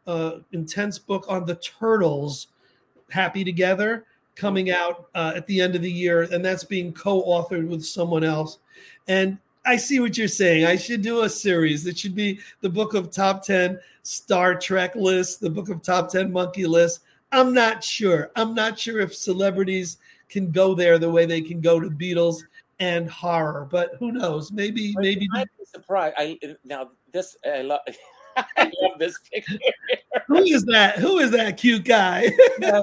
[0.05, 2.47] uh, intense book on the Turtles,
[3.09, 4.05] Happy Together,
[4.37, 8.23] coming out uh, at the end of the year, and that's being co-authored with someone
[8.23, 8.59] else.
[9.07, 10.65] And I see what you're saying.
[10.65, 11.85] I should do a series.
[11.85, 16.09] It should be the book of top 10 Star Trek list, the book of top
[16.09, 17.01] 10 monkey list.
[17.33, 18.31] I'm not sure.
[18.37, 19.97] I'm not sure if celebrities
[20.29, 22.43] can go there the way they can go to Beatles
[22.79, 23.67] and horror.
[23.69, 24.51] But who knows?
[24.51, 26.15] Maybe maybe I'm surprised.
[26.17, 27.81] I now this I love.
[28.57, 29.57] I love this picture.
[30.27, 30.97] Who is that?
[30.99, 32.31] Who is that cute guy?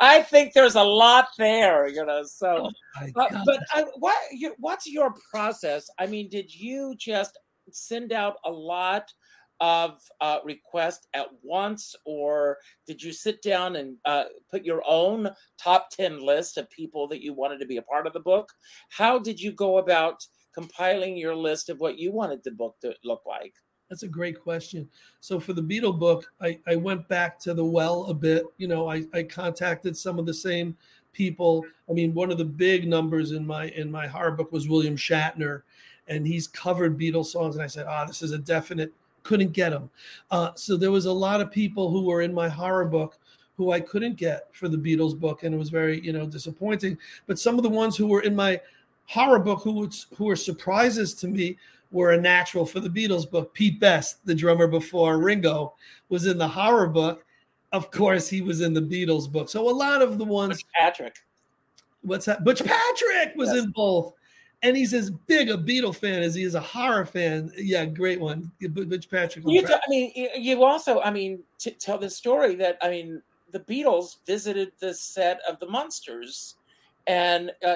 [0.00, 2.22] I think there's a lot there, you know.
[2.24, 4.16] So, oh but, but I, what
[4.58, 5.88] what's your process?
[5.98, 7.38] I mean, did you just
[7.70, 9.12] send out a lot
[9.60, 15.30] of uh, requests at once, or did you sit down and uh, put your own
[15.58, 18.50] top 10 list of people that you wanted to be a part of the book?
[18.90, 22.94] How did you go about compiling your list of what you wanted the book to
[23.04, 23.54] look like?
[23.88, 24.88] That's a great question.
[25.20, 28.44] So for the Beatle book, I, I went back to the well a bit.
[28.56, 30.76] You know, I, I contacted some of the same
[31.12, 31.64] people.
[31.88, 34.96] I mean, one of the big numbers in my in my horror book was William
[34.96, 35.62] Shatner,
[36.08, 37.56] and he's covered Beatles songs.
[37.56, 38.92] And I said, ah, oh, this is a definite
[39.24, 39.90] couldn't get them.
[40.30, 43.18] Uh, so there was a lot of people who were in my horror book
[43.56, 46.96] who I couldn't get for the Beatles book, and it was very you know disappointing.
[47.26, 48.60] But some of the ones who were in my
[49.06, 51.56] horror book who who were surprises to me
[51.94, 53.54] were a natural for the Beatles book.
[53.54, 55.74] Pete Best, the drummer before Ringo,
[56.10, 57.24] was in the horror book.
[57.72, 59.48] Of course, he was in the Beatles book.
[59.48, 60.62] So a lot of the ones.
[60.62, 61.16] Butch Patrick.
[62.02, 62.44] What's that?
[62.44, 63.64] Butch Patrick was yes.
[63.64, 64.12] in both
[64.64, 67.52] and he's as big a Beatle fan as he is a horror fan.
[67.56, 69.44] Yeah, great one, Butch Patrick.
[69.46, 73.22] You t- I mean, you also, I mean, to tell the story that I mean,
[73.50, 76.56] the Beatles visited the set of the Munsters,
[77.06, 77.74] and uh,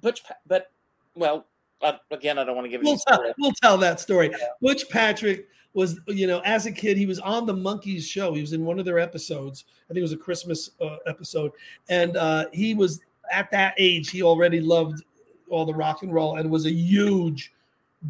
[0.00, 0.70] Butch, but
[1.16, 1.44] well,
[1.82, 4.30] uh, again, I don't want to give we'll tell, we'll tell that story.
[4.30, 4.46] Yeah.
[4.60, 8.34] Butch Patrick was, you know, as a kid, he was on the Monkees show.
[8.34, 9.64] He was in one of their episodes.
[9.84, 11.52] I think it was a Christmas uh, episode,
[11.88, 14.10] and uh, he was at that age.
[14.10, 15.04] He already loved
[15.50, 17.52] all the rock and roll and was a huge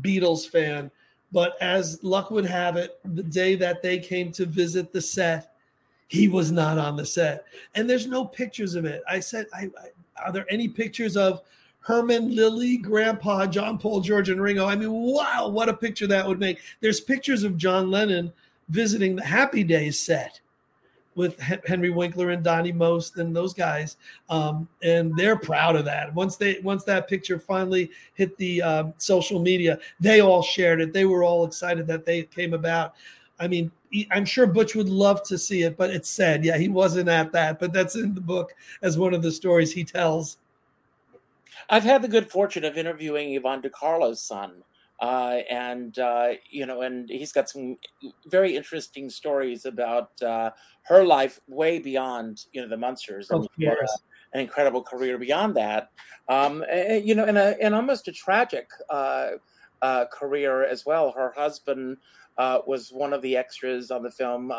[0.00, 0.90] Beatles fan.
[1.30, 5.52] But as luck would have it, the day that they came to visit the set,
[6.08, 7.44] he was not on the set.
[7.74, 9.02] And there's no pictures of it.
[9.08, 11.42] I said, I, I, Are there any pictures of
[11.88, 14.66] Herman, Lily, Grandpa, John Paul, George, and Ringo?
[14.66, 16.58] I mean, wow, what a picture that would make.
[16.82, 18.30] There's pictures of John Lennon
[18.68, 20.38] visiting the Happy Days set
[21.14, 23.96] with Henry Winkler and Donnie Most and those guys,
[24.28, 26.14] um, and they're proud of that.
[26.14, 30.92] Once they once that picture finally hit the um, social media, they all shared it.
[30.92, 32.96] They were all excited that they came about.
[33.40, 33.70] I mean,
[34.10, 36.44] I'm sure Butch would love to see it, but it's sad.
[36.44, 39.72] Yeah, he wasn't at that, but that's in the book as one of the stories
[39.72, 40.36] he tells.
[41.70, 44.62] I've had the good fortune of interviewing Yvonne De Carlo's son,
[45.00, 47.76] uh, and uh, you know, and he's got some
[48.26, 50.50] very interesting stories about uh,
[50.82, 53.30] her life way beyond you know the Munsters.
[53.30, 53.48] Of and,
[54.32, 55.90] an incredible career beyond that,
[56.28, 59.32] um, and, you know, and a and almost a tragic uh,
[59.82, 61.12] uh, career as well.
[61.12, 61.98] Her husband
[62.38, 64.52] uh, was one of the extras on the film.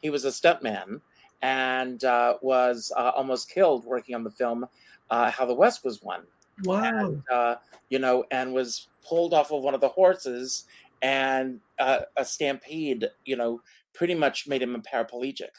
[0.00, 1.00] he was a stuntman
[1.42, 2.02] and
[2.40, 4.66] was almost killed working on the film.
[5.10, 6.22] How the West Was Won.
[6.62, 7.22] Wow.
[7.28, 7.56] And,
[7.90, 10.64] you know, and was pulled off of one of the horses
[11.02, 13.60] and uh, a stampede, you know,
[13.92, 15.50] pretty much made him a paraplegic.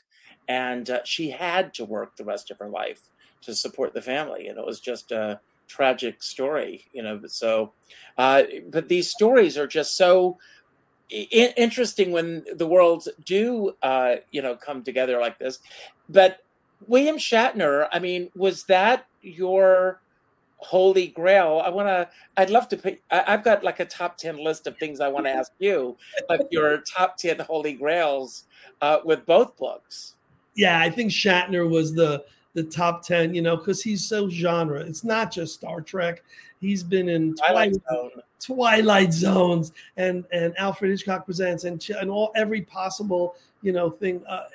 [0.48, 3.02] And uh, she had to work the rest of her life
[3.42, 4.48] to support the family.
[4.48, 7.20] And it was just a tragic story, you know.
[7.28, 7.74] So,
[8.18, 10.38] uh, but these stories are just so
[11.12, 15.60] I- interesting when the worlds do, uh, you know, come together like this.
[16.10, 16.40] But
[16.88, 20.02] William Shatner, I mean, was that your
[20.58, 21.62] holy grail.
[21.64, 24.68] I want to i'd love to pick I, have got like a top 10 list
[24.68, 25.96] of things i want to ask you
[26.30, 28.46] like your top 10 holy grails
[28.82, 30.16] uh, with both books.
[30.56, 34.80] Yeah i think shatner was the the top 10 you know because he's so genre.
[34.80, 36.24] It's not just star trek.
[36.62, 38.22] He's been in twilight, twilight, Zone.
[38.40, 44.24] twilight zones and and alfred hitchcock presents and and all every possible you know thing
[44.28, 44.46] uh,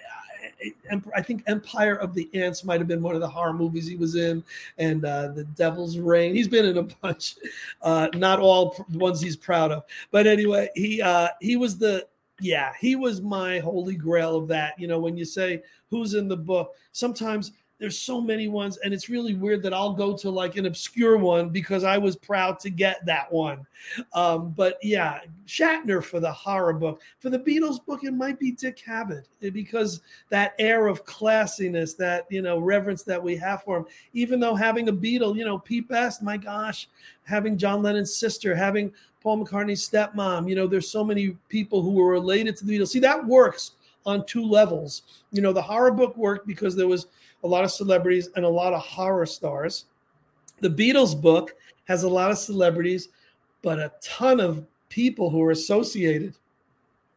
[1.14, 3.96] I think Empire of the Ants might have been one of the horror movies he
[3.96, 4.42] was in,
[4.78, 6.34] and uh, The Devil's Rain.
[6.34, 7.36] He's been in a bunch,
[7.82, 12.06] uh, not all ones he's proud of, but anyway, he uh, he was the
[12.40, 14.78] yeah he was my holy grail of that.
[14.78, 18.92] You know, when you say who's in the book, sometimes there's so many ones, and
[18.92, 22.60] it's really weird that I'll go to like an obscure one because I was proud
[22.60, 23.66] to get that one.
[24.12, 27.00] Um, but yeah, Shatner for the horror book.
[27.20, 31.96] For the Beatles book, it might be Dick Cavett eh, because that air of classiness,
[31.96, 33.86] that you know reverence that we have for him.
[34.12, 36.86] Even though having a Beatle, you know, Pete Best, my gosh,
[37.24, 40.48] having John Lennon's sister, having Paul McCartney's stepmom.
[40.50, 42.88] You know, there's so many people who were related to the Beatles.
[42.88, 43.72] See, that works
[44.04, 45.02] on two levels.
[45.32, 47.06] You know, the horror book worked because there was
[47.42, 49.86] a lot of celebrities and a lot of horror stars.
[50.60, 51.54] The Beatles book
[51.86, 53.08] has a lot of celebrities,
[53.62, 56.34] but a ton of people who are associated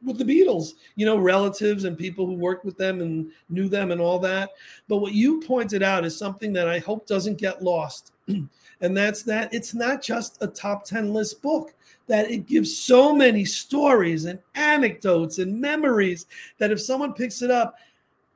[0.06, 3.92] with the Beatles, you know, relatives and people who worked with them and knew them
[3.92, 4.52] and all that.
[4.88, 8.12] But what you pointed out is something that I hope doesn't get lost.
[8.28, 11.74] and that's that it's not just a top 10 list book,
[12.08, 16.26] that it gives so many stories and anecdotes and memories
[16.58, 17.76] that if someone picks it up,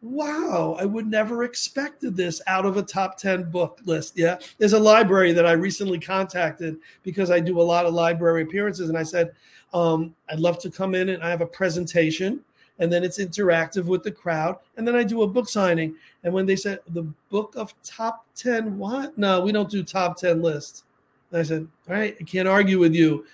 [0.01, 4.17] wow, I would never expected this out of a top 10 book list.
[4.17, 4.37] Yeah.
[4.57, 8.89] There's a library that I recently contacted because I do a lot of library appearances.
[8.89, 9.31] And I said,
[9.73, 12.41] um, I'd love to come in and I have a presentation
[12.79, 14.57] and then it's interactive with the crowd.
[14.77, 15.95] And then I do a book signing.
[16.23, 19.17] And when they said the book of top 10, what?
[19.17, 20.83] No, we don't do top 10 lists.
[21.31, 23.25] And I said, all right, I can't argue with you.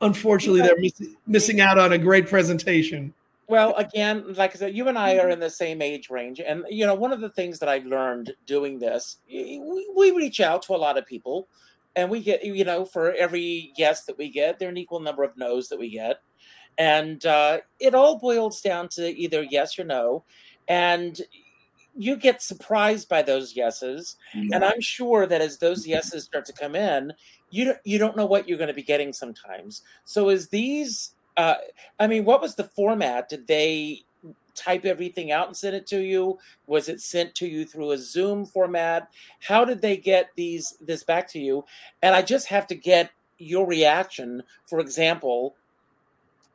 [0.00, 3.12] Unfortunately, they're miss- missing out on a great presentation.
[3.48, 6.64] Well, again, like I said, you and I are in the same age range, and
[6.70, 10.62] you know, one of the things that I've learned doing this, we, we reach out
[10.62, 11.48] to a lot of people,
[11.96, 15.00] and we get, you know, for every yes that we get, there are an equal
[15.00, 16.20] number of no's that we get,
[16.78, 20.24] and uh, it all boils down to either yes or no,
[20.68, 21.20] and
[21.94, 24.54] you get surprised by those yeses, yeah.
[24.54, 27.12] and I'm sure that as those yeses start to come in,
[27.50, 29.82] you don't, you don't know what you're going to be getting sometimes.
[30.04, 31.54] So as these uh,
[31.98, 33.28] I mean, what was the format?
[33.28, 34.02] Did they
[34.54, 36.38] type everything out and send it to you?
[36.66, 39.08] Was it sent to you through a Zoom format?
[39.40, 41.64] How did they get these this back to you?
[42.02, 44.42] And I just have to get your reaction.
[44.66, 45.56] For example,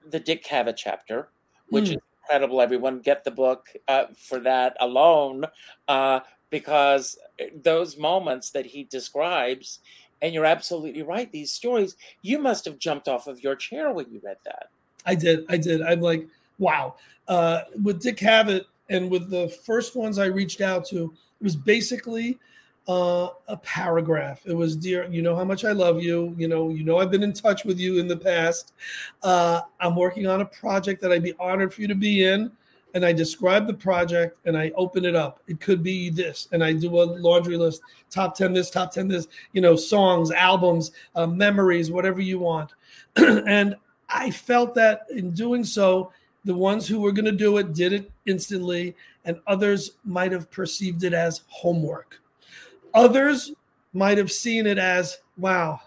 [0.10, 1.30] the Dick Cavett chapter,
[1.70, 1.96] which mm.
[1.96, 2.62] is incredible.
[2.62, 5.46] Everyone get the book uh, for that alone,
[5.88, 7.18] uh, because
[7.54, 9.80] those moments that he describes
[10.22, 11.32] and you're absolutely right.
[11.32, 14.70] These stories, you must have jumped off of your chair when you read that.
[15.06, 15.46] I did.
[15.50, 15.82] I did.
[15.82, 16.28] I'm like,
[16.60, 16.96] wow.
[17.28, 21.56] Uh, with Dick Cavett and with the first ones I reached out to, it was
[21.56, 22.38] basically
[22.88, 24.42] uh, a paragraph.
[24.46, 26.34] It was, dear, you know how much I love you.
[26.38, 28.74] You know, you know I've been in touch with you in the past.
[29.24, 32.52] Uh, I'm working on a project that I'd be honored for you to be in
[32.94, 35.42] and I describe the project and I open it up.
[35.48, 39.08] It could be this, and I do a laundry list: top ten this, top ten
[39.08, 39.28] this.
[39.54, 42.74] You know, songs, albums, uh, memories, whatever you want.
[43.16, 43.76] and
[44.10, 46.12] I felt that in doing so,
[46.46, 48.96] the ones who were going to do it did it instantly,
[49.26, 52.22] and others might have perceived it as homework.
[52.94, 53.52] Others
[53.94, 55.82] might have seen it as, wow,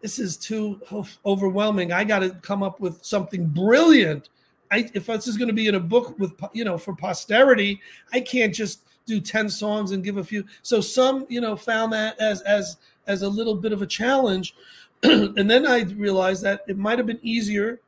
[0.00, 0.80] this is too
[1.26, 1.92] overwhelming.
[1.92, 4.28] I got to come up with something brilliant
[4.70, 7.80] I, if this is going to be in a book with you know for posterity,
[8.12, 10.44] I can't just do 10 songs and give a few.
[10.62, 14.54] So some, you know, found that as as as a little bit of a challenge.
[15.02, 17.80] and then I realized that it might have been easier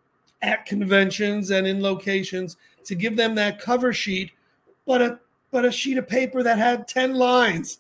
[0.43, 4.33] at conventions and in locations to give them that cover sheet,
[4.87, 5.21] but a
[5.51, 7.79] but a sheet of paper that had 10 lines.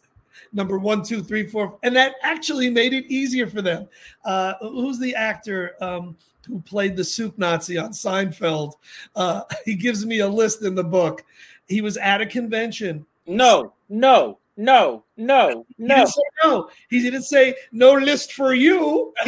[0.52, 1.78] Number one, two, three, four.
[1.82, 3.88] And that actually made it easier for them.
[4.24, 5.74] Uh, who's the actor?
[5.80, 6.16] Um,
[6.46, 8.74] who played the soup Nazi on Seinfeld.
[9.14, 11.24] Uh, he gives me a list in the book.
[11.68, 13.06] He was at a convention.
[13.26, 16.04] No, no, no, no, no.
[16.06, 16.70] He no.
[16.88, 19.14] He didn't say no list for you.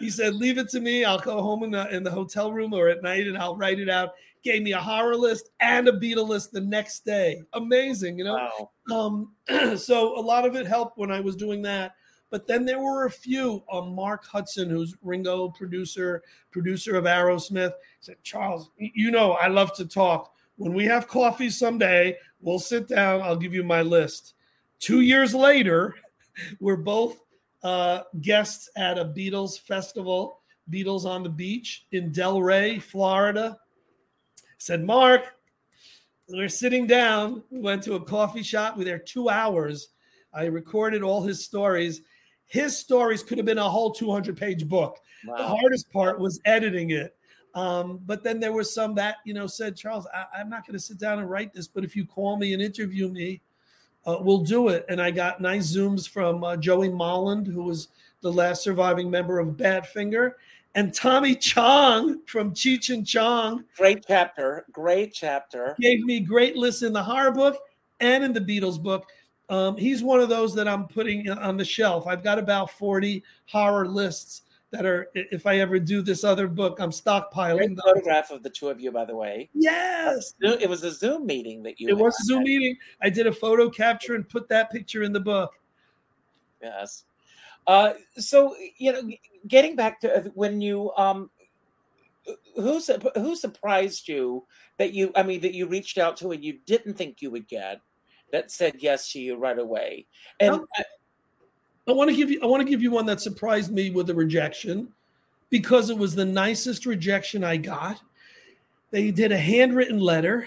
[0.00, 1.04] He said, "Leave it to me.
[1.04, 3.78] I'll go home in the in the hotel room or at night, and I'll write
[3.78, 7.42] it out." Gave me a horror list and a Beatle list the next day.
[7.52, 8.50] Amazing, you know.
[8.88, 9.28] Wow.
[9.48, 11.92] Um, so a lot of it helped when I was doing that.
[12.30, 13.62] But then there were a few.
[13.70, 19.74] Um, Mark Hudson, who's Ringo producer, producer of Aerosmith, said, Charles, you know I love
[19.76, 20.32] to talk.
[20.56, 23.20] When we have coffee someday, we'll sit down.
[23.22, 24.34] I'll give you my list.
[24.78, 25.96] Two years later,
[26.60, 27.20] we're both
[27.62, 30.40] uh, guests at a Beatles festival,
[30.70, 33.58] Beatles on the Beach in Delray, Florida.
[34.58, 35.34] Said, Mark,
[36.28, 37.42] we're sitting down.
[37.50, 38.76] We went to a coffee shop.
[38.76, 39.88] We were there two hours.
[40.32, 42.02] I recorded all his stories.
[42.46, 44.98] His stories could have been a whole 200 page book.
[45.26, 45.36] Wow.
[45.36, 47.16] The hardest part was editing it.
[47.54, 50.74] Um, but then there was some that, you know, said, Charles, I, am not going
[50.74, 53.40] to sit down and write this, but if you call me and interview me,
[54.06, 54.84] uh, we'll do it.
[54.88, 57.88] And I got nice Zooms from uh, Joey Molland, who was
[58.22, 60.32] the last surviving member of Badfinger,
[60.74, 63.64] and Tommy Chong from Cheech and Chong.
[63.76, 64.64] Great chapter.
[64.72, 65.76] Great chapter.
[65.80, 67.58] Gave me great lists in the horror book
[67.98, 69.06] and in the Beatles book.
[69.48, 72.06] Um, he's one of those that I'm putting on the shelf.
[72.06, 76.78] I've got about 40 horror lists that are if I ever do this other book,
[76.78, 77.74] I'm stockpiling.
[77.74, 79.50] Great photograph of the two of you, by the way.
[79.52, 81.88] Yes, it was a Zoom meeting that you.
[81.88, 82.76] It was a Zoom meeting.
[83.02, 85.54] I did a photo capture and put that picture in the book.
[86.62, 87.04] Yes.
[87.66, 89.10] Uh, so you know,
[89.48, 91.30] getting back to uh, when you um,
[92.54, 92.80] who
[93.16, 94.44] who surprised you
[94.78, 97.48] that you I mean that you reached out to and you didn't think you would
[97.48, 97.80] get
[98.32, 100.06] that said yes to you right away
[100.38, 100.60] and.
[100.76, 100.84] I,
[101.90, 104.10] I want to give you I want to give you one that surprised me with
[104.10, 104.88] a rejection
[105.50, 108.00] because it was the nicest rejection I got.
[108.92, 110.46] They did a handwritten letter.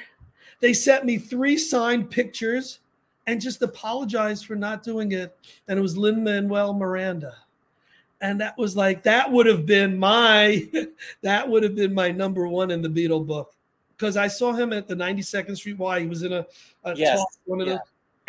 [0.62, 2.80] They sent me three signed pictures
[3.28, 5.38] and just apologized for not doing it.
[5.68, 7.36] And it was Lin Manuel Miranda.
[8.22, 10.66] And that was like that would have been my
[11.24, 13.54] that would have been my number one in the Beatle book
[13.98, 16.00] because I saw him at the 92nd Street Y.
[16.00, 16.46] He was in a,
[16.86, 17.20] a yes.
[17.20, 17.74] talk, one of yeah.
[17.74, 17.82] the,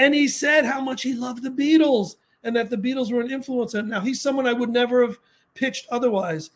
[0.05, 3.31] and he said how much he loved the Beatles and that the Beatles were an
[3.31, 3.75] influence.
[3.75, 5.19] And now he's someone I would never have
[5.55, 6.51] pitched otherwise.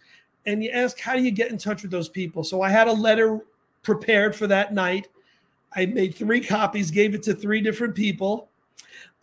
[0.47, 2.45] And you ask, how do you get in touch with those people?
[2.45, 3.41] So I had a letter
[3.83, 5.09] prepared for that night.
[5.75, 8.49] I made three copies, gave it to three different people.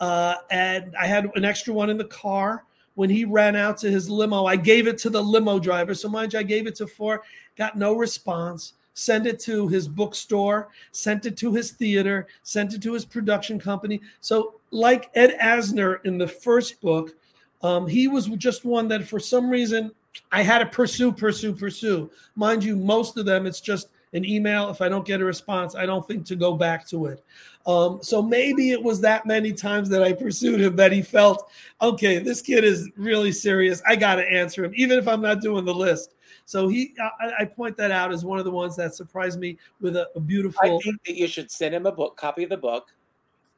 [0.00, 2.64] Uh, and I had an extra one in the car.
[2.94, 5.94] When he ran out to his limo, I gave it to the limo driver.
[5.94, 7.22] So, mind you, I gave it to four,
[7.56, 12.82] got no response sent it to his bookstore, sent it to his theater, sent it
[12.82, 14.00] to his production company.
[14.20, 17.14] So, like Ed Asner in the first book,
[17.62, 19.92] um, he was just one that for some reason
[20.32, 22.10] I had to pursue, pursue, pursue.
[22.36, 24.70] Mind you, most of them it's just an email.
[24.70, 27.22] If I don't get a response, I don't think to go back to it.
[27.66, 31.50] Um, so maybe it was that many times that I pursued him that he felt,
[31.82, 33.82] okay, this kid is really serious.
[33.86, 36.14] I got to answer him, even if I'm not doing the list.
[36.46, 39.58] So he, I, I, point that out as one of the ones that surprised me
[39.80, 40.60] with a, a beautiful.
[40.62, 42.94] I think that you should send him a book, copy of the book,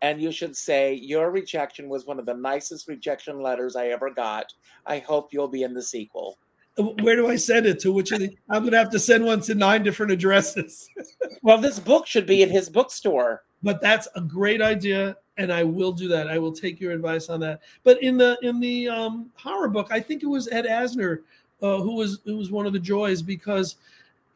[0.00, 4.08] and you should say your rejection was one of the nicest rejection letters I ever
[4.08, 4.54] got.
[4.86, 6.38] I hope you'll be in the sequel.
[6.78, 7.92] Where do I send it to?
[7.92, 8.34] Which of the?
[8.48, 10.88] I'm going to have to send one to nine different addresses.
[11.42, 13.42] well, this book should be in his bookstore.
[13.62, 16.28] But that's a great idea, and I will do that.
[16.28, 17.60] I will take your advice on that.
[17.82, 21.22] But in the in the um, horror book, I think it was Ed Asner
[21.62, 23.76] uh, who was who was one of the joys because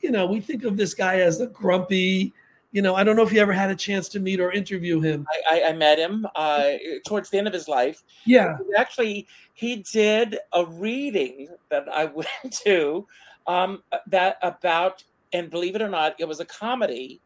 [0.00, 2.32] you know we think of this guy as the grumpy
[2.72, 5.00] you know i don't know if you ever had a chance to meet or interview
[5.00, 5.26] him.
[5.50, 6.70] I, I, I met him uh,
[7.06, 8.02] towards the end of his life.
[8.24, 8.58] Yeah.
[8.76, 12.28] Actually he did a reading that i went
[12.64, 13.06] to
[13.46, 17.20] um, that about and believe it or not it was a comedy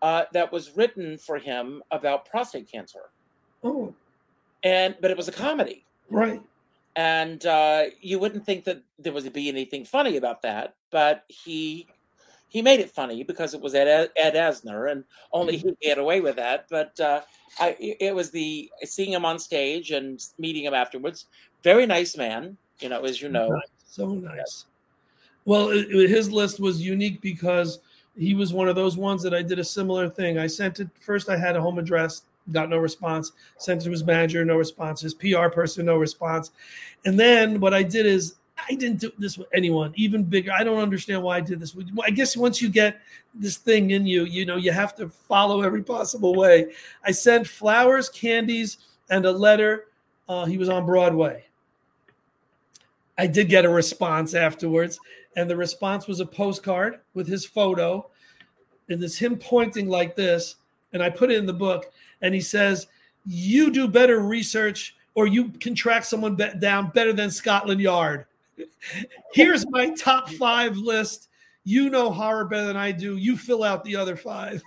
[0.00, 3.10] uh, that was written for him about prostate cancer.
[3.64, 3.92] Oh.
[4.62, 5.84] And but it was a comedy.
[6.10, 6.40] Right
[6.96, 11.86] and uh, you wouldn't think that there would be anything funny about that, but he
[12.48, 15.98] he made it funny because it was Ed, Ed Asner, and only he could get
[15.98, 16.66] away with that.
[16.70, 17.20] But uh,
[17.58, 21.26] I, it was the seeing him on stage and meeting him afterwards.
[21.62, 23.60] Very nice man, you know, as you know.
[23.86, 24.64] So nice.
[25.44, 27.80] Well, it, his list was unique because
[28.16, 30.38] he was one of those ones that I did a similar thing.
[30.38, 31.28] I sent it first.
[31.28, 32.22] I had a home address
[32.52, 33.32] got no response.
[33.56, 35.00] Sent to his manager, no response.
[35.00, 36.50] His PR person, no response.
[37.04, 38.36] And then what I did is
[38.68, 40.52] I didn't do this with anyone, even bigger.
[40.52, 41.76] I don't understand why I did this.
[42.02, 43.00] I guess once you get
[43.34, 46.72] this thing in you, you know, you have to follow every possible way.
[47.04, 48.78] I sent flowers, candies,
[49.10, 49.86] and a letter.
[50.28, 51.44] Uh, he was on Broadway.
[53.16, 54.98] I did get a response afterwards,
[55.36, 58.08] and the response was a postcard with his photo.
[58.88, 60.56] And it's him pointing like this,
[60.92, 61.92] and I put it in the book
[62.22, 62.86] and he says,
[63.24, 68.26] You do better research or you can track someone down better than Scotland Yard.
[69.32, 71.28] Here's my top five list.
[71.64, 73.16] You know horror better than I do.
[73.16, 74.62] You fill out the other five.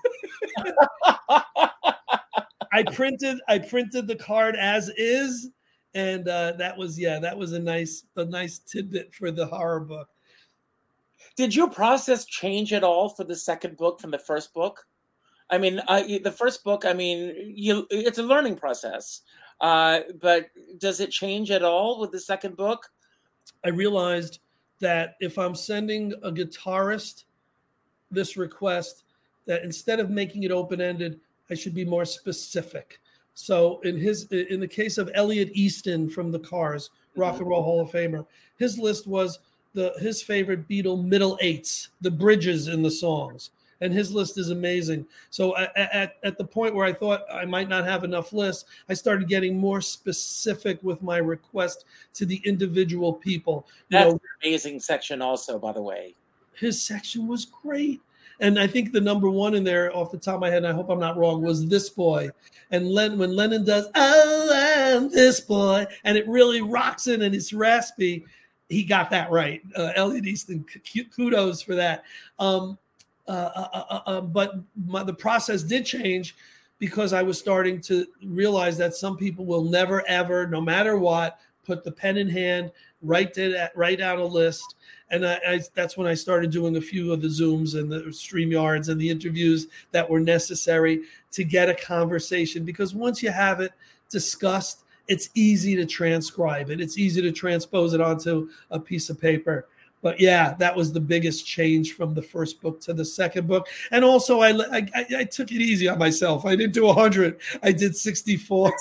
[2.74, 5.50] I printed I printed the card as is,
[5.94, 9.80] and uh, that was yeah that was a nice a nice tidbit for the horror
[9.80, 10.10] book.
[11.36, 14.86] Did your process change at all for the second book from the first book?
[15.52, 15.82] I mean,
[16.24, 19.22] the first book, I mean, you it's a learning process.
[19.60, 20.48] Uh, but
[20.80, 22.90] does it change at all with the second book?
[23.64, 24.40] I realized
[24.80, 27.26] that if I'm sending a guitarist
[28.10, 29.04] this request,
[29.46, 33.00] that instead of making it open ended, I should be more specific.
[33.34, 37.64] So in his in the case of Elliot Easton from the Cars, Rock and Roll
[37.64, 38.26] Hall of Famer,
[38.58, 39.40] his list was
[39.74, 43.52] the his favorite Beatle middle eights, the bridges in the songs.
[43.82, 45.06] And his list is amazing.
[45.30, 48.66] So at, at, at the point where I thought I might not have enough lists,
[48.90, 53.68] I started getting more specific with my request to the individual people.
[53.90, 56.16] You know, amazing section, also, by the way.
[56.54, 58.02] His section was great.
[58.40, 60.68] And I think the number one in there, off the top of my head, and
[60.68, 62.30] I hope I'm not wrong, was this boy.
[62.72, 67.36] And Len, when Lennon does, "Oh, I'm this boy," and it really rocks in and
[67.36, 68.26] it's raspy,
[68.68, 69.62] he got that right.
[69.78, 70.66] Uh, Elliot Easton,
[71.16, 72.04] kudos for that.
[72.40, 72.80] Um,
[73.28, 74.56] uh, uh, uh, uh but
[74.86, 76.36] my, the process did change
[76.80, 81.40] because I was starting to realize that some people will never, ever, no matter what,
[81.64, 84.76] put the pen in hand, write it, write down a list
[85.12, 88.00] and I, I, that's when I started doing a few of the zooms and the
[88.06, 91.02] StreamYards and the interviews that were necessary
[91.32, 92.64] to get a conversation.
[92.64, 93.74] Because once you have it
[94.10, 96.80] discussed, it's easy to transcribe it.
[96.80, 99.68] It's easy to transpose it onto a piece of paper.
[100.02, 103.68] But yeah, that was the biggest change from the first book to the second book.
[103.92, 106.46] And also, I I, I took it easy on myself.
[106.46, 107.40] I didn't do 100.
[107.64, 108.74] I did 64.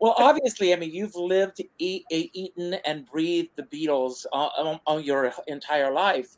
[0.00, 5.32] Well, obviously, I mean, you've lived, eat, eaten, and breathed the Beatles on, on your
[5.48, 6.36] entire life.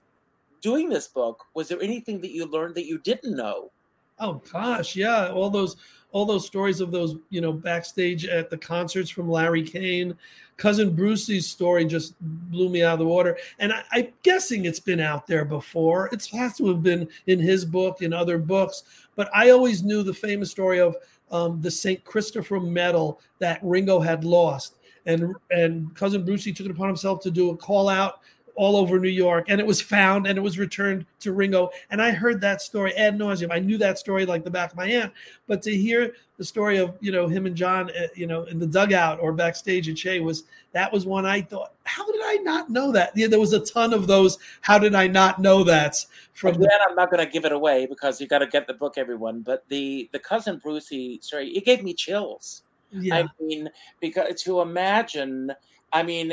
[0.62, 3.70] Doing this book, was there anything that you learned that you didn't know?
[4.18, 5.76] Oh gosh, yeah, all those
[6.12, 10.16] all those stories of those you know backstage at the concerts from Larry Kane,
[10.61, 13.38] cousin Brucie's story just blew me out of the water.
[13.58, 16.08] And I, am guessing it's been out there before.
[16.12, 18.84] It has to have been in his book, in other books.
[19.16, 20.96] But I always knew the famous story of
[21.30, 22.04] um, the St.
[22.04, 24.76] Christopher medal that Ringo had lost.
[25.06, 28.20] And, and cousin Brucie took it upon himself to do a call out
[28.55, 31.70] all over New York, and it was found and it was returned to Ringo.
[31.90, 33.48] And I heard that story ad nauseum.
[33.51, 35.12] I knew that story like the back of my hand.
[35.46, 38.59] But to hear the story of you know him and John, uh, you know, in
[38.59, 42.36] the dugout or backstage at Shea was that was one I thought, how did I
[42.36, 43.12] not know that?
[43.16, 44.38] Yeah, there was a ton of those.
[44.61, 45.96] How did I not know that?
[46.34, 48.66] From Again, the- I'm not going to give it away because you got to get
[48.66, 49.40] the book, everyone.
[49.40, 52.62] But the the cousin Brucie story, it gave me chills.
[52.92, 53.16] Yeah.
[53.16, 53.68] I mean,
[54.01, 55.53] because to imagine,
[55.92, 56.32] I mean,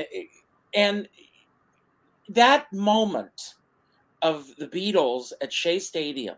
[0.73, 1.07] and
[2.29, 3.55] that moment
[4.21, 6.37] of the Beatles at Shea Stadium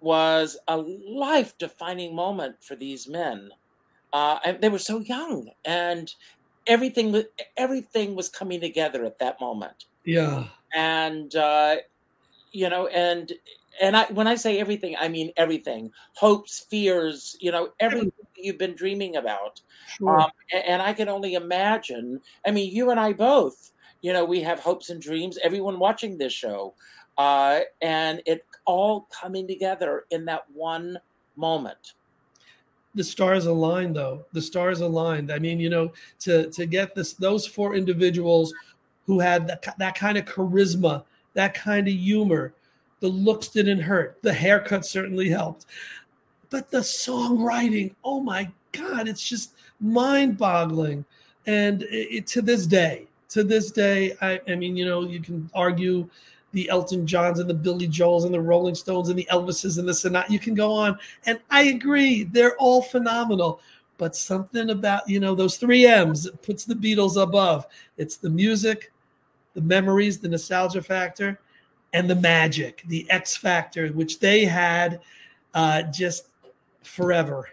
[0.00, 3.50] was a life defining moment for these men.
[4.12, 6.12] Uh, and they were so young, and
[6.66, 7.24] everything
[7.56, 9.86] everything was coming together at that moment.
[10.04, 11.76] Yeah, and uh,
[12.52, 13.32] you know, and
[13.80, 15.90] and I when I say everything, I mean everything.
[16.16, 19.62] Hopes, fears, you know, everything you've been dreaming about.
[19.96, 20.20] Sure.
[20.20, 22.20] Um, and, and I can only imagine.
[22.46, 23.72] I mean, you and I both
[24.02, 26.74] you know, we have hopes and dreams, everyone watching this show.
[27.18, 30.98] Uh, and it all coming together in that one
[31.36, 31.94] moment.
[32.94, 34.24] The stars aligned, though.
[34.32, 35.32] The stars aligned.
[35.32, 38.52] I mean, you know, to to get this those four individuals
[39.06, 42.54] who had that, that kind of charisma, that kind of humor,
[43.00, 44.18] the looks didn't hurt.
[44.22, 45.66] The haircut certainly helped,
[46.50, 51.04] but the songwriting, oh my God, it's just mind-boggling.
[51.46, 55.20] And it, it, to this day, to this day, I, I mean, you know, you
[55.20, 56.08] can argue
[56.52, 59.88] the Elton Johns and the Billy Joels and the Rolling Stones and the Elvises and
[59.88, 60.28] the Sinatra.
[60.28, 63.60] You can go on, and I agree, they're all phenomenal.
[63.98, 67.66] But something about you know those three M's puts the Beatles above.
[67.96, 68.92] It's the music,
[69.54, 71.38] the memories, the nostalgia factor,
[71.92, 75.00] and the magic, the X factor, which they had
[75.54, 76.28] uh, just
[76.82, 77.48] forever.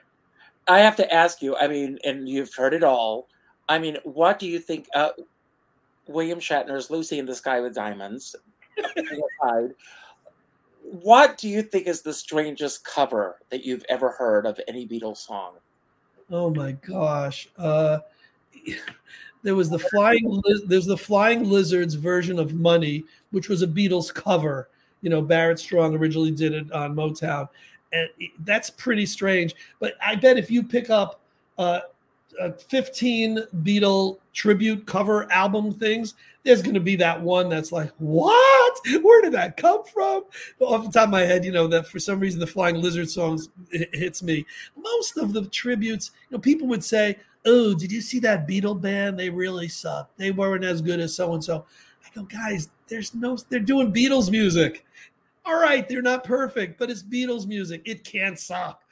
[0.67, 1.55] I have to ask you.
[1.55, 3.27] I mean, and you've heard it all.
[3.67, 4.87] I mean, what do you think?
[4.93, 5.09] Uh,
[6.09, 8.35] William Shatner's Lucy in the Sky with Diamonds.
[10.81, 15.17] what do you think is the strangest cover that you've ever heard of any Beatles
[15.17, 15.55] song?
[16.31, 17.47] Oh my gosh.
[17.57, 17.99] Uh,
[19.43, 24.13] there was the flying there's the flying lizards version of money which was a beatles
[24.13, 24.69] cover
[25.01, 27.47] you know barrett strong originally did it on motown
[27.93, 31.21] and that's pretty strange but i bet if you pick up
[31.57, 31.81] uh,
[32.39, 37.91] uh, 15 Beatle tribute cover album things, there's going to be that one that's like,
[37.97, 38.79] what?
[39.01, 40.23] Where did that come from?
[40.59, 43.09] Off the top of my head, you know, that for some reason the Flying Lizard
[43.09, 44.45] songs hits me.
[44.77, 48.79] Most of the tributes, you know, people would say, oh, did you see that Beatle
[48.79, 49.19] band?
[49.19, 50.09] They really suck.
[50.17, 51.65] They weren't as good as so and so.
[52.05, 54.85] I go, guys, there's no, they're doing Beatles music.
[55.45, 57.81] All right, they're not perfect, but it's Beatles music.
[57.85, 58.83] It can't suck.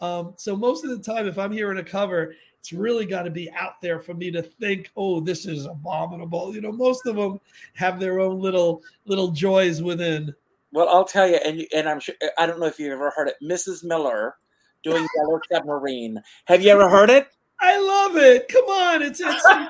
[0.00, 2.34] Um, so most of the time, if I'm hearing a cover,
[2.66, 6.52] it's really got to be out there for me to think, oh, this is abominable.
[6.52, 7.38] You know, most of them
[7.74, 10.34] have their own little little joys within.
[10.72, 13.28] Well, I'll tell you, and and I'm sure I don't know if you've ever heard
[13.28, 13.84] it, Mrs.
[13.84, 14.34] Miller
[14.82, 16.20] doing Yellow Submarine.
[16.46, 17.28] Have you ever heard it?
[17.60, 18.48] I love it.
[18.48, 19.68] Come on, it's it's a,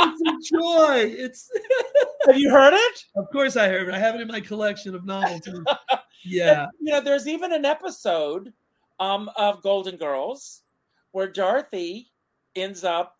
[0.00, 1.14] it's a joy.
[1.16, 1.48] It's.
[2.26, 3.04] Have you heard it?
[3.14, 3.94] Of course, I heard it.
[3.94, 5.60] I have it in my collection of novelties.
[6.28, 6.66] Yeah.
[6.80, 8.52] You know, there's even an episode
[8.98, 10.62] um, of Golden Girls
[11.12, 12.10] where Dorothy
[12.54, 13.18] ends up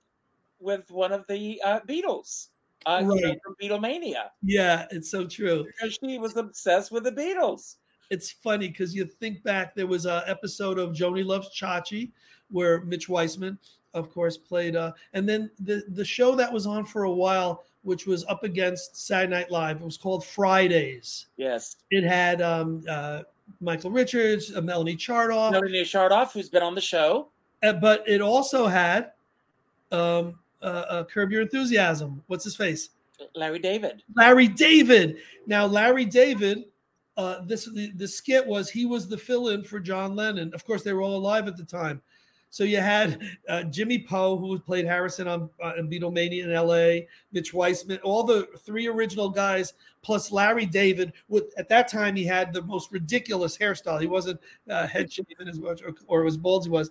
[0.59, 2.49] with one of the uh, Beatles.
[2.85, 5.65] Uh, you know, from Beatlemania Yeah, it's so true.
[5.65, 7.77] because she was obsessed with the Beatles.
[8.11, 12.13] It's funny because you think back, there was an episode of Joanie Loves Chachi
[12.49, 13.59] where Mitch Weissman,
[13.95, 14.77] of course, played.
[14.77, 18.45] Uh, and then the, the show that was on for a while, which was up
[18.45, 21.27] against Saturday Night Live, it was called Fridays.
[21.37, 21.77] Yes.
[21.91, 23.23] It had um, uh,
[23.61, 27.31] Michael Richards, uh, Melanie Chartoff, Melanie Chartoff, who's been on the show.
[27.63, 29.13] Uh, but it also had
[29.93, 32.23] um, uh, uh, Curb Your Enthusiasm.
[32.27, 32.91] What's his face?
[33.35, 34.03] Larry David.
[34.15, 35.17] Larry David.
[35.47, 36.65] Now, Larry David,
[37.17, 40.53] uh, this the, the skit was he was the fill-in for John Lennon.
[40.55, 42.03] Of course, they were all alive at the time.
[42.51, 47.07] So you had uh, Jimmy Poe, who played Harrison on, uh, in Beatlemania in L.A.,
[47.33, 51.13] Mitch Weissman, all the three original guys, plus Larry David.
[51.29, 54.01] With at that time, he had the most ridiculous hairstyle.
[54.01, 54.41] He wasn't
[54.71, 56.91] uh, head shaven as much, or, or as bald as he was,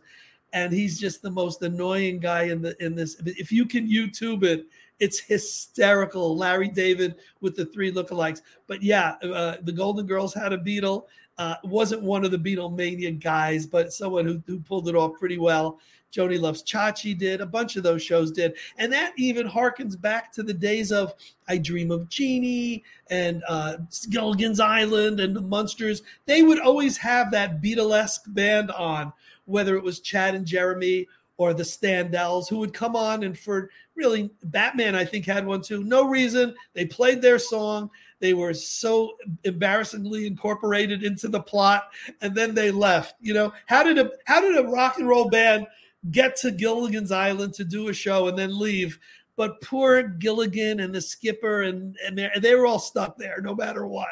[0.56, 3.18] and he's just the most annoying guy in the in this.
[3.26, 4.66] If you can YouTube it,
[5.00, 6.36] it's hysterical.
[6.36, 8.42] Larry David with the three lookalikes.
[8.66, 11.04] But yeah, uh, the Golden Girls had a Beatle.
[11.38, 15.38] Uh, wasn't one of the Beatlemania guys, but someone who, who pulled it off pretty
[15.38, 15.80] well.
[16.10, 17.42] Joanie Loves Chachi did.
[17.42, 18.56] A bunch of those shows did.
[18.78, 21.14] And that even harkens back to the days of
[21.50, 23.78] I Dream of Jeannie and uh,
[24.10, 26.04] Gilligan's Island and the Munsters.
[26.26, 29.12] They would always have that Beatlesque band on,
[29.46, 33.70] whether it was Chad and Jeremy or the Standells, who would come on and for
[33.96, 35.84] really Batman, I think, had one too.
[35.84, 36.56] No reason.
[36.74, 37.90] They played their song.
[38.20, 41.90] They were so embarrassingly incorporated into the plot,
[42.22, 43.16] and then they left.
[43.20, 45.68] You know, how did a how did a rock and roll band
[46.12, 49.00] get to Gilligan's Island to do a show and then leave?
[49.36, 53.86] But poor Gilligan and the skipper and and they, were all stuck there, no matter
[53.86, 54.08] what.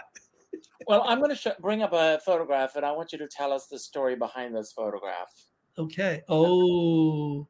[0.87, 3.51] Well, I'm going to sh- bring up a photograph, and I want you to tell
[3.51, 5.31] us the story behind this photograph.
[5.77, 6.21] Okay.
[6.29, 7.47] Oh,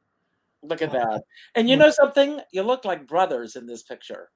[0.62, 1.24] Look at that.
[1.56, 2.40] And you know something?
[2.52, 4.30] You look like brothers in this picture.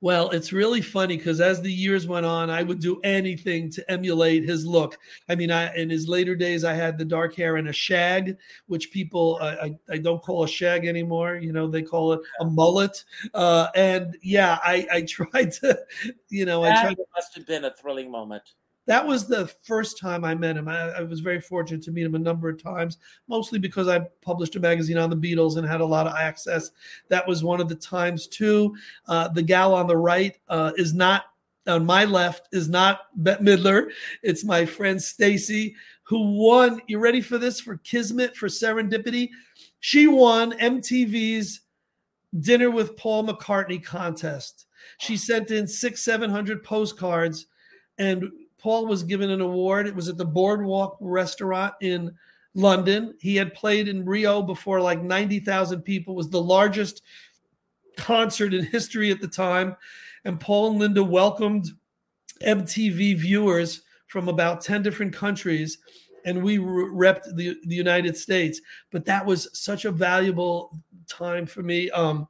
[0.00, 3.90] Well, it's really funny because as the years went on, I would do anything to
[3.90, 4.98] emulate his look.
[5.28, 8.36] I mean, I in his later days, I had the dark hair and a shag,
[8.66, 11.36] which people I, I, I don't call a shag anymore.
[11.36, 13.04] You know, they call it a mullet.
[13.32, 15.78] Uh, and yeah, I, I tried to,
[16.28, 16.96] you know, I That tried.
[17.14, 18.42] must have been a thrilling moment.
[18.86, 20.68] That was the first time I met him.
[20.68, 24.00] I, I was very fortunate to meet him a number of times, mostly because I
[24.20, 26.70] published a magazine on the Beatles and had a lot of access.
[27.08, 28.74] That was one of the times too.
[29.06, 31.24] Uh, the gal on the right uh, is not
[31.66, 33.90] on my left is not Bette Midler.
[34.22, 36.80] It's my friend Stacy who won.
[36.86, 37.60] You ready for this?
[37.60, 39.30] For Kismet for Serendipity,
[39.80, 41.62] she won MTV's
[42.40, 44.66] Dinner with Paul McCartney contest.
[44.98, 47.46] She sent in six, seven hundred postcards,
[47.98, 48.28] and
[48.64, 49.86] Paul was given an award.
[49.86, 52.10] It was at the Boardwalk Restaurant in
[52.54, 53.14] London.
[53.20, 57.02] He had played in Rio before like 90,000 people, was the largest
[57.98, 59.76] concert in history at the time.
[60.24, 61.72] And Paul and Linda welcomed
[62.40, 65.76] MTV viewers from about 10 different countries.
[66.24, 68.62] And we repped the, the United States.
[68.90, 70.74] But that was such a valuable
[71.06, 71.90] time for me.
[71.90, 72.28] Um,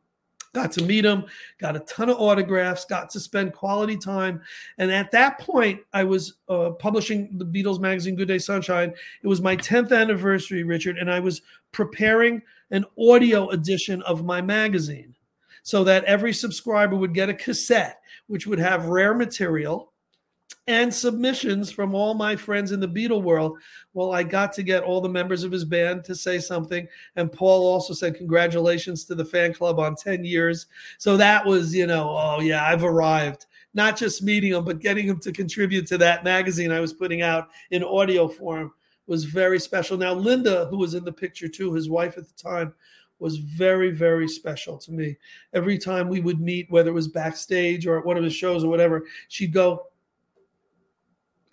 [0.54, 1.24] got to meet him,
[1.58, 4.40] got a ton of autographs, got to spend quality time.
[4.78, 8.94] And at that point, I was uh, publishing the Beatles magazine, Good Day Sunshine.
[9.22, 11.42] It was my 10th anniversary, Richard, and I was
[11.72, 12.40] preparing
[12.70, 15.14] an audio edition of my magazine
[15.62, 19.92] so that every subscriber would get a cassette, which would have rare material
[20.66, 23.58] and submissions from all my friends in the Beatle world.
[23.92, 26.88] Well, I got to get all the members of his band to say something.
[27.16, 30.66] And Paul also said, Congratulations to the fan club on 10 years.
[30.98, 33.46] So that was, you know, oh, yeah, I've arrived.
[33.74, 37.22] Not just meeting him, but getting him to contribute to that magazine I was putting
[37.22, 38.72] out in audio form
[39.06, 39.98] was very special.
[39.98, 42.72] Now, Linda, who was in the picture too, his wife at the time,
[43.18, 45.16] was very, very special to me.
[45.52, 48.64] Every time we would meet, whether it was backstage or at one of his shows
[48.64, 49.86] or whatever, she'd go,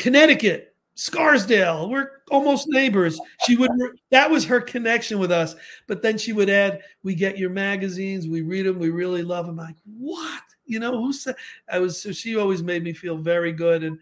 [0.01, 3.19] Connecticut, Scarsdale, we're almost neighbors.
[3.45, 3.69] She would,
[4.09, 5.55] that was her connection with us.
[5.87, 9.45] But then she would add, We get your magazines, we read them, we really love
[9.45, 9.59] them.
[9.59, 10.41] I'm like, what?
[10.65, 11.35] You know, who said
[11.71, 13.99] I was, so she always made me feel very good and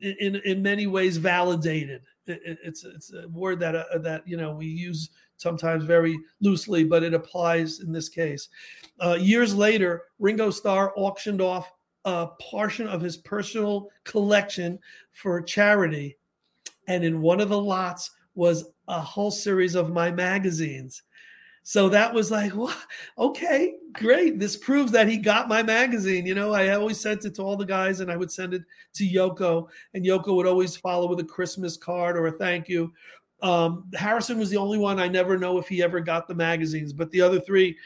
[0.00, 2.00] in, in many ways validated.
[2.26, 6.82] it, it's it's a word that uh, that you know we use sometimes very loosely,
[6.82, 8.48] but it applies in this case.
[9.00, 11.72] Uh, years later, Ringo Starr auctioned off
[12.04, 14.78] a portion of his personal collection
[15.12, 16.16] for charity,
[16.88, 21.02] and in one of the lots was a whole series of my magazines.
[21.64, 22.52] So that was like,
[23.18, 24.40] okay, great.
[24.40, 26.26] This proves that he got my magazine.
[26.26, 28.62] You know, I always sent it to all the guys and I would send it
[28.94, 32.92] to Yoko, and Yoko would always follow with a Christmas card or a thank you.
[33.42, 36.92] Um, Harrison was the only one I never know if he ever got the magazines,
[36.92, 37.76] but the other three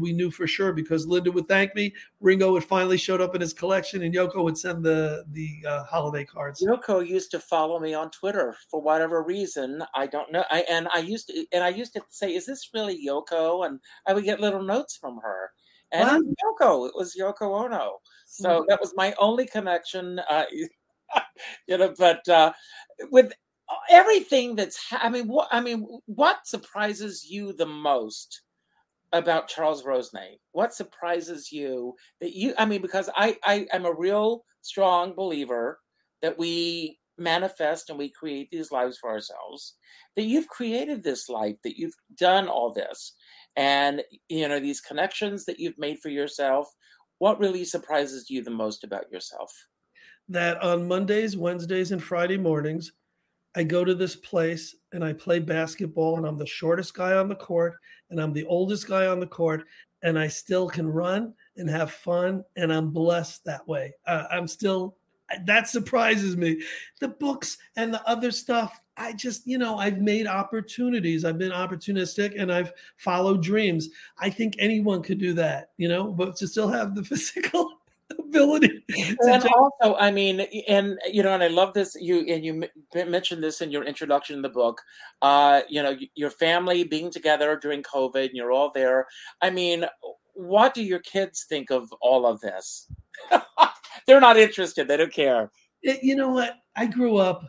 [0.00, 3.40] we knew for sure because Linda would thank me, Ringo would finally showed up in
[3.40, 6.60] his collection, and Yoko would send the the uh, holiday cards.
[6.60, 10.44] Yoko used to follow me on Twitter for whatever reason I don't know.
[10.50, 13.78] I and I used to and I used to say, "Is this really Yoko?" And
[14.08, 15.52] I would get little notes from her,
[15.92, 16.58] and wow.
[16.60, 16.88] Yoko.
[16.88, 17.98] It was Yoko Ono.
[18.26, 18.64] So mm-hmm.
[18.68, 20.18] that was my only connection.
[20.28, 20.44] Uh,
[21.68, 22.52] you know, but uh,
[23.12, 23.32] with
[23.90, 28.42] everything that's i mean what i mean what surprises you the most
[29.12, 33.92] about charles rosenay what surprises you that you i mean because i i am a
[33.92, 35.80] real strong believer
[36.22, 39.74] that we manifest and we create these lives for ourselves
[40.16, 43.14] that you've created this life that you've done all this
[43.56, 46.68] and you know these connections that you've made for yourself
[47.18, 49.50] what really surprises you the most about yourself?
[50.28, 52.92] That on mondays wednesdays and friday mornings
[53.56, 57.28] I go to this place and I play basketball, and I'm the shortest guy on
[57.28, 57.74] the court,
[58.10, 59.64] and I'm the oldest guy on the court,
[60.02, 63.94] and I still can run and have fun, and I'm blessed that way.
[64.06, 64.96] Uh, I'm still
[65.44, 66.62] that surprises me.
[67.00, 71.24] The books and the other stuff, I just, you know, I've made opportunities.
[71.24, 73.88] I've been opportunistic and I've followed dreams.
[74.18, 77.75] I think anyone could do that, you know, but to still have the physical
[78.28, 78.84] ability.
[79.20, 81.96] And also, I mean, and you know, and I love this.
[81.98, 82.64] You and you
[82.94, 84.80] mentioned this in your introduction in the book.
[85.22, 89.06] Uh, you know, your family being together during COVID, and you're all there.
[89.42, 89.86] I mean,
[90.34, 92.90] what do your kids think of all of this?
[94.06, 94.86] They're not interested.
[94.86, 95.50] They don't care.
[95.82, 96.56] It, you know what?
[96.76, 97.42] I grew up.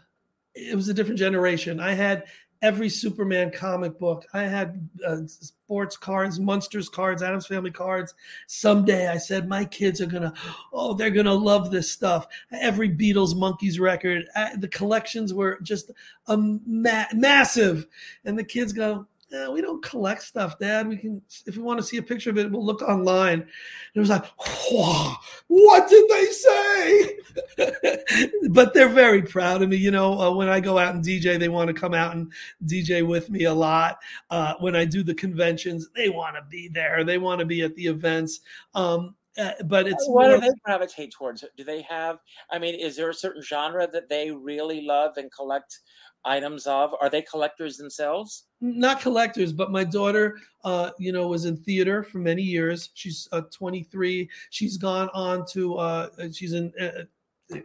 [0.55, 1.79] It was a different generation.
[1.79, 2.23] I had
[2.61, 4.25] every Superman comic book.
[4.33, 8.13] I had uh, sports cards, Munsters cards, Addams Family cards.
[8.47, 10.33] Someday I said, my kids are gonna,
[10.73, 12.27] oh, they're gonna love this stuff.
[12.51, 14.25] Every Beatles Monkees record.
[14.35, 15.91] Uh, the collections were just
[16.27, 17.87] a ma- massive,
[18.25, 20.87] and the kids go, yeah, we don't collect stuff, Dad.
[20.87, 23.41] We can, if we want to see a picture of it, we'll look online.
[23.41, 23.49] And
[23.95, 24.25] it was like,
[25.47, 27.17] what did they say?
[28.49, 29.75] but they're very proud of me.
[29.75, 32.31] You know, uh, when I go out and DJ, they want to come out and
[32.65, 33.99] DJ with me a lot.
[34.29, 37.03] Uh, when I do the conventions, they want to be there.
[37.03, 38.39] They want to be at the events.
[38.75, 41.43] Um, uh, but it's what more, do they gravitate towards?
[41.55, 42.19] Do they have?
[42.49, 45.79] I mean, is there a certain genre that they really love and collect
[46.27, 46.93] items of?
[46.99, 48.45] Are they collectors themselves?
[48.61, 52.89] Not collectors, but my daughter, uh, you know, was in theater for many years.
[52.93, 54.29] She's uh, 23.
[54.49, 57.57] She's gone on to, uh, she's an uh,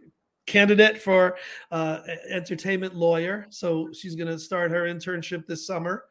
[0.47, 1.37] candidate for
[1.71, 2.01] uh,
[2.31, 3.47] entertainment lawyer.
[3.51, 6.05] So she's going to start her internship this summer.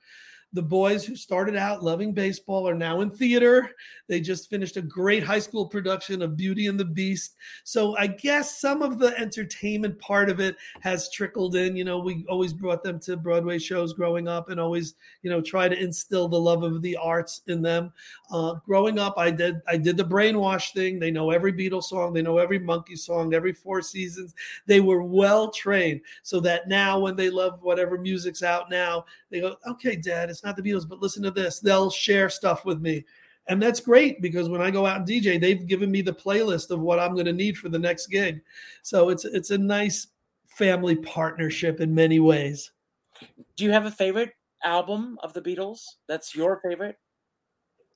[0.53, 3.71] The boys who started out loving baseball are now in theater.
[4.07, 7.35] They just finished a great high school production of Beauty and the Beast.
[7.63, 11.77] So I guess some of the entertainment part of it has trickled in.
[11.77, 15.41] You know, we always brought them to Broadway shows growing up and always, you know,
[15.41, 17.93] try to instill the love of the arts in them.
[18.29, 20.99] Uh, growing up, I did I did the brainwash thing.
[20.99, 24.33] They know every Beatles song, they know every Monkee song, every Four Seasons.
[24.65, 29.39] They were well trained so that now when they love whatever music's out now, they
[29.39, 31.59] go, okay, Dad, it's not the Beatles, but listen to this.
[31.59, 33.05] They'll share stuff with me.
[33.47, 36.71] And that's great because when I go out and DJ, they've given me the playlist
[36.71, 38.41] of what I'm going to need for the next gig.
[38.81, 40.07] So it's it's a nice
[40.47, 42.71] family partnership in many ways.
[43.55, 44.33] Do you have a favorite
[44.63, 45.83] album of the Beatles?
[46.07, 46.97] That's your favorite?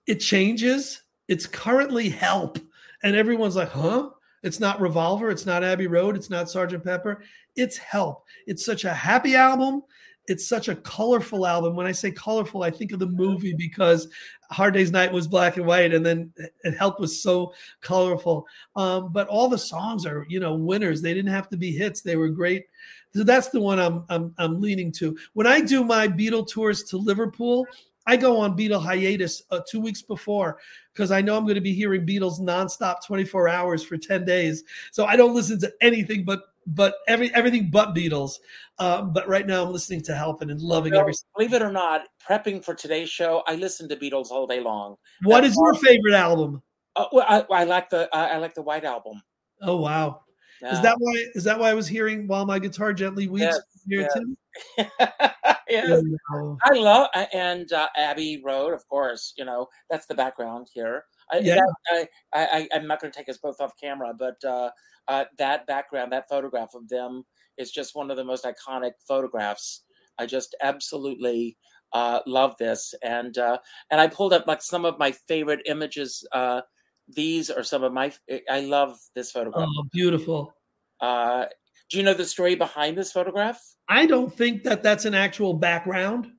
[0.05, 1.01] It changes.
[1.27, 2.59] It's currently Help.
[3.01, 4.09] And everyone's like, huh?
[4.43, 5.31] It's not Revolver.
[5.31, 6.15] It's not Abbey Road.
[6.15, 7.23] It's not Sergeant Pepper.
[7.55, 8.23] It's Help.
[8.45, 9.81] It's such a happy album
[10.27, 11.75] it's such a colorful album.
[11.75, 14.07] When I say colorful, I think of the movie because
[14.51, 16.31] Hard Day's Night was black and white, and then
[16.63, 18.45] it Help was so colorful.
[18.75, 21.01] Um, but all the songs are, you know, winners.
[21.01, 22.01] They didn't have to be hits.
[22.01, 22.65] They were great.
[23.15, 25.17] So that's the one I'm I'm, I'm leaning to.
[25.33, 27.65] When I do my Beatle tours to Liverpool,
[28.07, 30.59] I go on Beatle hiatus uh, two weeks before
[30.93, 34.63] because I know I'm going to be hearing Beatles nonstop 24 hours for 10 days.
[34.91, 38.33] So I don't listen to anything but but every everything but Beatles.
[38.77, 41.13] Um, but right now I'm listening to Helping and loving well, every.
[41.35, 44.95] Believe it or not, prepping for today's show, I listen to Beatles all day long.
[45.23, 46.61] What That's is your favorite album?
[46.95, 49.21] Uh, well, I, I, like the uh, I like the White Album.
[49.61, 50.21] Oh wow!
[50.61, 51.25] Is that why?
[51.33, 54.13] Is that why I was hearing while my guitar gently weeps Yes, here yes.
[54.13, 54.85] too?
[55.69, 56.01] yes.
[56.31, 56.57] No.
[56.63, 59.33] I love and uh, Abbey Road, of course.
[59.37, 61.03] You know that's the background here.
[61.31, 61.55] I, Yeah.
[61.55, 64.69] that- I, I, I, I'm not going to take us both off camera, but uh,
[65.07, 67.23] uh, that background, that photograph of them,
[67.57, 69.83] is just one of the most iconic photographs.
[70.17, 71.57] I just absolutely
[71.93, 73.57] uh, love this, and uh,
[73.91, 76.25] and I pulled up like some of my favorite images.
[76.31, 76.61] Uh,
[77.07, 78.11] these are some of my.
[78.49, 79.67] I love this photograph.
[79.67, 80.53] Oh, beautiful.
[81.01, 81.45] Uh,
[81.89, 83.61] do you know the story behind this photograph?
[83.87, 86.31] I don't think that that's an actual background.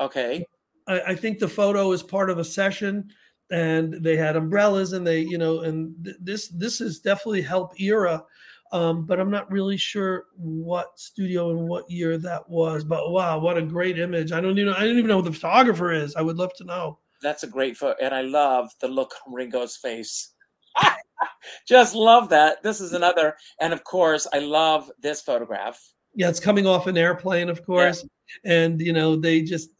[0.00, 0.44] Okay.
[0.88, 3.10] I, I think the photo is part of a session,
[3.50, 7.78] and they had umbrellas, and they, you know, and th- this this is definitely help
[7.80, 8.22] era,
[8.72, 12.84] um, but I'm not really sure what studio and what year that was.
[12.84, 14.32] But wow, what a great image!
[14.32, 16.16] I don't even I don't even know who the photographer is.
[16.16, 16.98] I would love to know.
[17.22, 20.32] That's a great photo, and I love the look on Ringo's face.
[21.68, 22.62] Just love that.
[22.62, 25.80] This is another, and of course, I love this photograph.
[26.14, 28.04] Yeah, it's coming off an airplane, of course,
[28.44, 29.70] and you know they just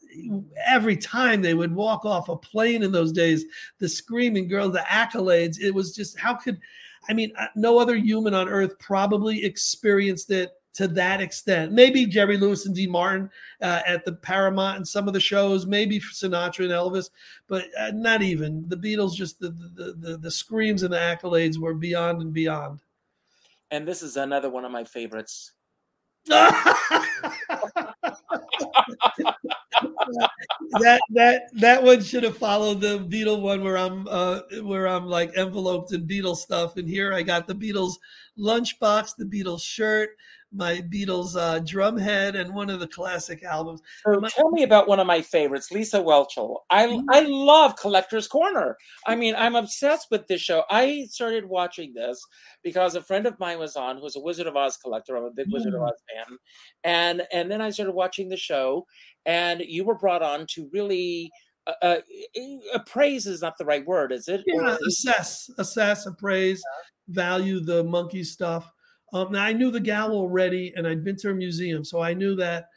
[0.65, 3.45] every time they would walk off a plane in those days,
[3.79, 5.59] the screaming girls, the accolades.
[5.59, 6.59] It was just how could
[7.07, 11.71] I mean, uh, no other human on earth probably experienced it to that extent.
[11.71, 13.29] Maybe Jerry Lewis and Dean Martin
[13.61, 17.09] uh, at the Paramount and some of the shows, maybe Sinatra and Elvis,
[17.47, 19.13] but uh, not even the Beatles.
[19.13, 22.81] Just the, the the the screams and the accolades were beyond and beyond.
[23.71, 25.53] And this is another one of my favorites.
[30.79, 35.05] that that that one should have followed the Beatle one where I'm uh where I'm
[35.05, 36.77] like enveloped in Beatles stuff.
[36.77, 37.93] And here I got the Beatles
[38.37, 40.11] lunchbox, the Beatles shirt,
[40.51, 43.81] my Beatles uh drum head, and one of the classic albums.
[44.05, 46.57] So My- tell me about one of my favorites, Lisa Whelchel.
[46.69, 47.03] I Mhm.
[47.11, 48.77] I love Collector's Corner.
[49.05, 50.63] I mean, I'm obsessed with this show.
[50.69, 52.23] I started watching this
[52.63, 55.17] because a friend of mine was on, who's a Wizard of Oz collector.
[55.17, 55.87] I'm a big Wizard of Mm.
[55.89, 56.37] Oz fan,
[56.83, 58.85] and and then I started watching the show,
[59.25, 61.31] and you were brought on to really.
[61.67, 62.01] Uh, uh,
[62.75, 64.43] appraise is not the right word, is it?
[64.45, 66.61] Yeah, assess, assess, appraise,
[67.07, 68.71] value the Monkees stuff.
[69.15, 72.13] Um, now I knew the gal already, and I'd been to her museum, so I
[72.13, 72.67] knew that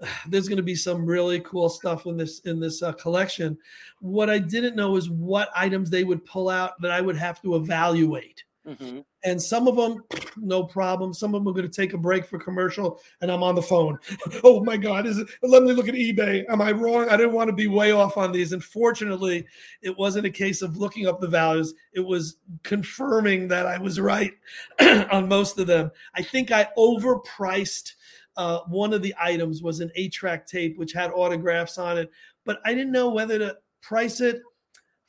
[0.28, 3.56] there's going to be some really cool stuff in this in this uh, collection.
[4.00, 7.40] What I didn't know is what items they would pull out that I would have
[7.42, 8.42] to evaluate.
[8.66, 9.04] Mhm.
[9.26, 10.04] And some of them,
[10.36, 11.12] no problem.
[11.12, 13.62] Some of them are going to take a break for commercial, and I'm on the
[13.62, 13.98] phone.
[14.44, 15.04] oh my God!
[15.04, 15.26] Is it?
[15.42, 16.44] Let me look at eBay.
[16.48, 17.08] Am I wrong?
[17.08, 18.52] I didn't want to be way off on these.
[18.52, 19.44] And fortunately,
[19.82, 21.74] it wasn't a case of looking up the values.
[21.92, 24.32] It was confirming that I was right
[24.80, 25.90] on most of them.
[26.14, 27.92] I think I overpriced.
[28.36, 32.12] Uh, one of the items was an eight-track tape which had autographs on it,
[32.44, 34.42] but I didn't know whether to price it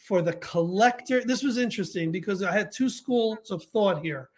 [0.07, 1.21] for the collector.
[1.23, 4.29] This was interesting because I had two schools of thought here.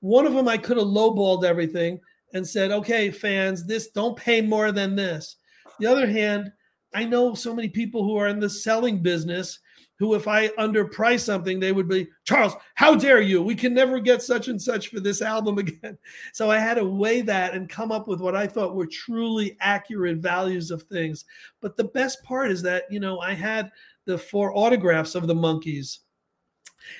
[0.00, 2.00] One of them I could have lowballed everything
[2.32, 5.36] and said, "Okay, fans, this don't pay more than this."
[5.80, 6.50] The other hand,
[6.94, 9.58] I know so many people who are in the selling business
[9.98, 13.42] who, if I underprice something, they would be, Charles, how dare you?
[13.42, 15.98] We can never get such and such for this album again.
[16.32, 19.56] So I had to weigh that and come up with what I thought were truly
[19.60, 21.24] accurate values of things.
[21.60, 23.72] But the best part is that, you know, I had
[24.08, 25.98] the four autographs of the Monkees.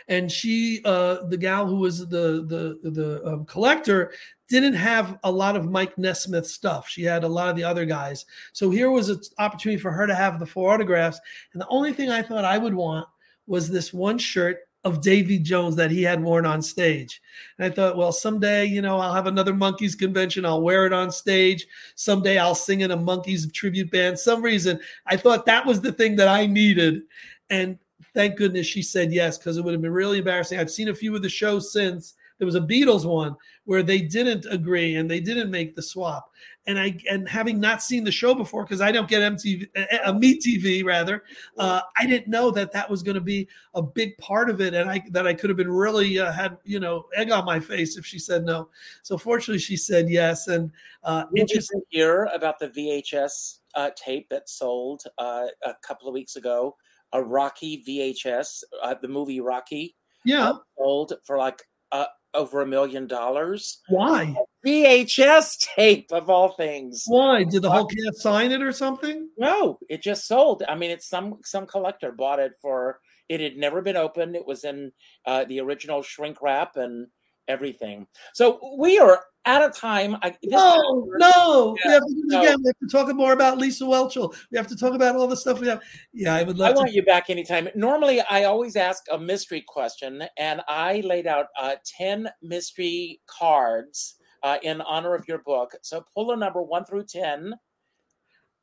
[0.08, 4.12] And she, uh, the gal who was the the the um, collector,
[4.50, 6.86] didn't have a lot of Mike Nesmith stuff.
[6.86, 8.26] She had a lot of the other guys.
[8.52, 11.18] So here was an opportunity for her to have the four autographs.
[11.54, 13.08] And the only thing I thought I would want
[13.46, 17.20] was this one shirt of Davy Jones that he had worn on stage.
[17.58, 20.44] And I thought, well, someday, you know, I'll have another Monkees convention.
[20.44, 21.66] I'll wear it on stage.
[21.96, 24.18] Someday I'll sing in a Monkees tribute band.
[24.18, 27.02] Some reason I thought that was the thing that I needed.
[27.50, 27.78] And
[28.14, 30.58] thank goodness she said yes, because it would have been really embarrassing.
[30.58, 32.14] I've seen a few of the shows since.
[32.38, 36.30] There was a Beatles one where they didn't agree and they didn't make the swap.
[36.68, 39.68] And I and having not seen the show before because I don't get MTV,
[40.04, 41.24] uh, Me TV rather,
[41.58, 44.74] uh, I didn't know that that was going to be a big part of it,
[44.74, 47.58] and I that I could have been really uh, had you know egg on my
[47.58, 48.68] face if she said no.
[49.02, 50.48] So fortunately, she said yes.
[50.48, 50.70] And
[51.04, 51.80] uh, interesting.
[51.88, 56.76] hear about the VHS uh, tape that sold uh, a couple of weeks ago?
[57.14, 60.52] A Rocky VHS, uh, the movie Rocky, Yeah.
[60.76, 61.62] sold for like
[61.92, 62.04] uh,
[62.34, 63.80] over a million dollars.
[63.88, 64.34] Why?
[64.66, 67.04] VHS tape of all things.
[67.06, 69.28] Why did the whole cast sign it or something?
[69.38, 70.62] No, it just sold.
[70.68, 73.00] I mean, it's some some collector bought it for.
[73.28, 74.36] It had never been opened.
[74.36, 74.92] It was in
[75.26, 77.08] uh, the original shrink wrap, and
[77.48, 78.06] everything.
[78.34, 80.16] So we are out of time.
[80.22, 82.40] I, no, no, yeah, we have to do no.
[82.40, 82.56] again.
[82.62, 84.34] We have to talk more about Lisa Whelchel.
[84.52, 85.80] We have to talk about all the stuff we have.
[86.12, 86.70] Yeah, I would love.
[86.70, 86.78] I to.
[86.78, 87.68] want you back anytime.
[87.74, 94.16] Normally, I always ask a mystery question, and I laid out uh, ten mystery cards
[94.42, 95.72] uh, in honor of your book.
[95.82, 97.54] So pull a number one through ten.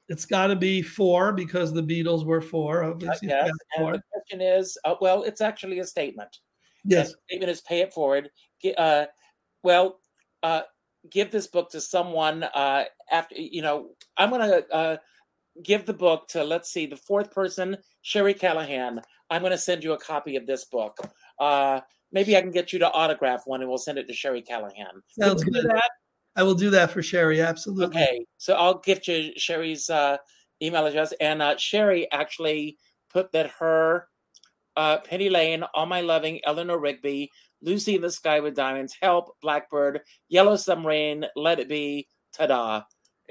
[0.07, 2.83] It's got to be four because the Beatles were four.
[2.83, 3.51] Obviously, uh, yes.
[3.75, 3.93] four.
[3.93, 6.37] And the question is, uh, well, it's actually a statement.
[6.83, 8.29] Yes, the statement is pay it forward.
[8.73, 9.05] Uh,
[9.63, 9.99] well,
[10.43, 10.61] uh,
[11.09, 14.97] give this book to someone uh, after you know i'm going to uh,
[15.63, 19.01] give the book to let's see the fourth person sherry callahan.
[19.29, 20.97] I'm going to send you a copy of this book.
[21.39, 24.41] Uh, maybe i can get you to autograph one and we'll send it to sherry
[24.41, 25.01] callahan.
[25.19, 25.65] Sounds good.
[25.65, 25.91] that?
[26.35, 27.85] i will do that for sherry absolutely.
[27.85, 30.17] Okay so i'll gift you sherry's uh,
[30.61, 31.13] email address.
[31.19, 32.77] And uh, sherry actually
[33.09, 34.07] put that her
[34.77, 37.31] uh, penny lane all my loving eleanor rigby
[37.65, 42.83] Lucy in the Sky with Diamonds, Help, Blackbird, Yellow Submarine, Let It Be, Ta-da.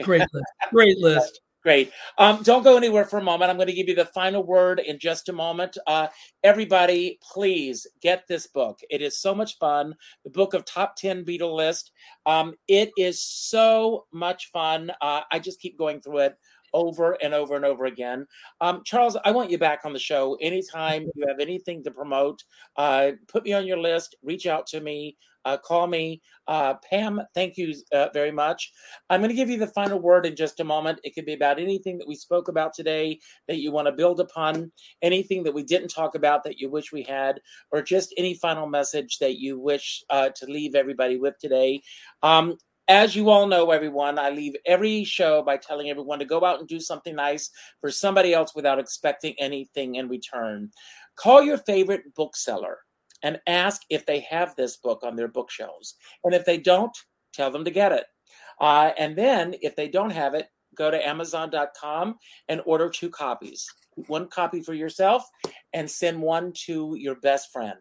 [0.03, 0.47] Great list.
[0.73, 1.41] Great list.
[1.63, 1.93] Great.
[2.19, 3.51] Um, don't go anywhere for a moment.
[3.51, 5.79] I'm going to give you the final word in just a moment.
[5.87, 6.09] Uh,
[6.43, 8.81] everybody, please get this book.
[8.91, 9.95] It is so much fun.
[10.25, 11.93] The book of top 10 Beatle list.
[12.27, 14.93] Um, it is so much fun.
[15.01, 16.37] Uh, I just keep going through it
[16.75, 18.27] over and over and over again.
[18.61, 22.43] Um, Charles, I want you back on the show anytime you have anything to promote.
[22.77, 24.17] Uh, put me on your list.
[24.23, 25.17] Reach out to me.
[25.45, 26.23] Uh, call me.
[26.49, 28.73] Uh, Pam, thank you uh, very much.
[29.11, 31.01] I'm going to give you the final word in just a moment.
[31.05, 34.21] It could be about anything that we spoke about today that you want to build
[34.21, 34.73] upon,
[35.03, 37.41] anything that we didn't talk about that you wish we had,
[37.73, 41.83] or just any final message that you wish uh, to leave everybody with today.
[42.23, 42.57] Um,
[42.89, 46.59] as you all know, everyone, I leave every show by telling everyone to go out
[46.59, 50.71] and do something nice for somebody else without expecting anything in return.
[51.17, 52.79] Call your favorite bookseller
[53.23, 55.95] and ask if they have this book on their bookshelves.
[56.25, 56.97] And if they don't,
[57.33, 58.05] tell them to get it.
[58.61, 62.17] Uh, and then if they don't have it, go to Amazon.com
[62.49, 63.67] and order two copies
[64.09, 65.25] one copy for yourself
[65.73, 67.75] and send one to your best friend.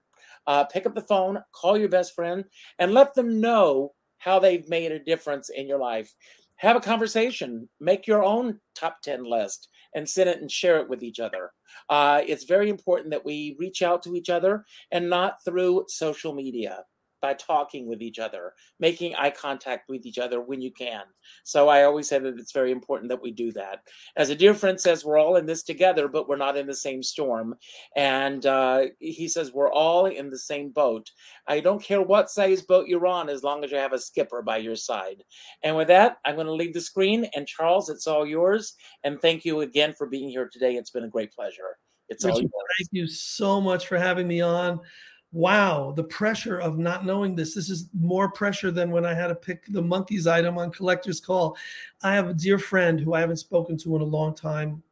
[0.45, 2.43] Uh, pick up the phone, call your best friend,
[2.77, 3.93] and let them know
[4.23, 6.13] how they've made a difference in your life.
[6.57, 10.89] Have a conversation, make your own top 10 list, and send it and share it
[10.89, 11.51] with each other.
[11.89, 16.33] Uh, it's very important that we reach out to each other and not through social
[16.33, 16.83] media
[17.23, 21.03] by talking with each other, making eye contact with each other when you can.
[21.45, 23.79] So I always say that it's very important that we do that.
[24.17, 26.75] As a dear friend says, we're all in this together, but we're not in the
[26.75, 27.55] same storm.
[27.95, 31.09] And uh, he says, we're all in the same boat.
[31.47, 34.41] I don't care what size boat you're on as long as you have a skipper
[34.41, 35.23] by your side.
[35.63, 37.29] And with that, I'm going to leave the screen.
[37.37, 38.75] And Charles, it's all yours.
[39.05, 40.75] And thank you again for being here today.
[40.75, 41.77] It's been a great pleasure.
[42.09, 42.51] It's Richard, all yours.
[42.79, 44.81] Thank you so much for having me on
[45.33, 47.55] wow, the pressure of not knowing this.
[47.55, 51.19] This is more pressure than when I had to pick the Monkees item on Collector's
[51.19, 51.57] Call.
[52.03, 54.83] I have a dear friend who I haven't spoken to in a long time.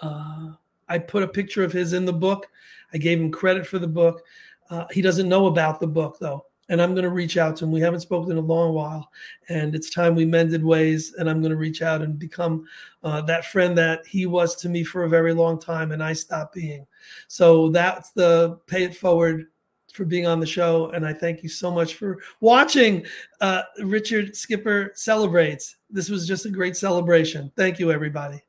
[0.00, 0.52] Uh,
[0.88, 2.46] I put a picture of his in the book.
[2.94, 4.22] I gave him credit for the book.
[4.70, 6.46] Uh, he doesn't know about the book though.
[6.68, 7.70] And I'm going to reach out to him.
[7.70, 9.08] We haven't spoken in a long while,
[9.48, 11.14] and it's time we mended ways.
[11.16, 12.66] And I'm going to reach out and become
[13.04, 16.12] uh, that friend that he was to me for a very long time, and I
[16.12, 16.84] stopped being.
[17.28, 19.46] So that's the pay it forward
[19.96, 20.90] for being on the show.
[20.90, 23.04] And I thank you so much for watching
[23.40, 25.76] uh, Richard Skipper Celebrates.
[25.90, 27.50] This was just a great celebration.
[27.56, 28.45] Thank you, everybody.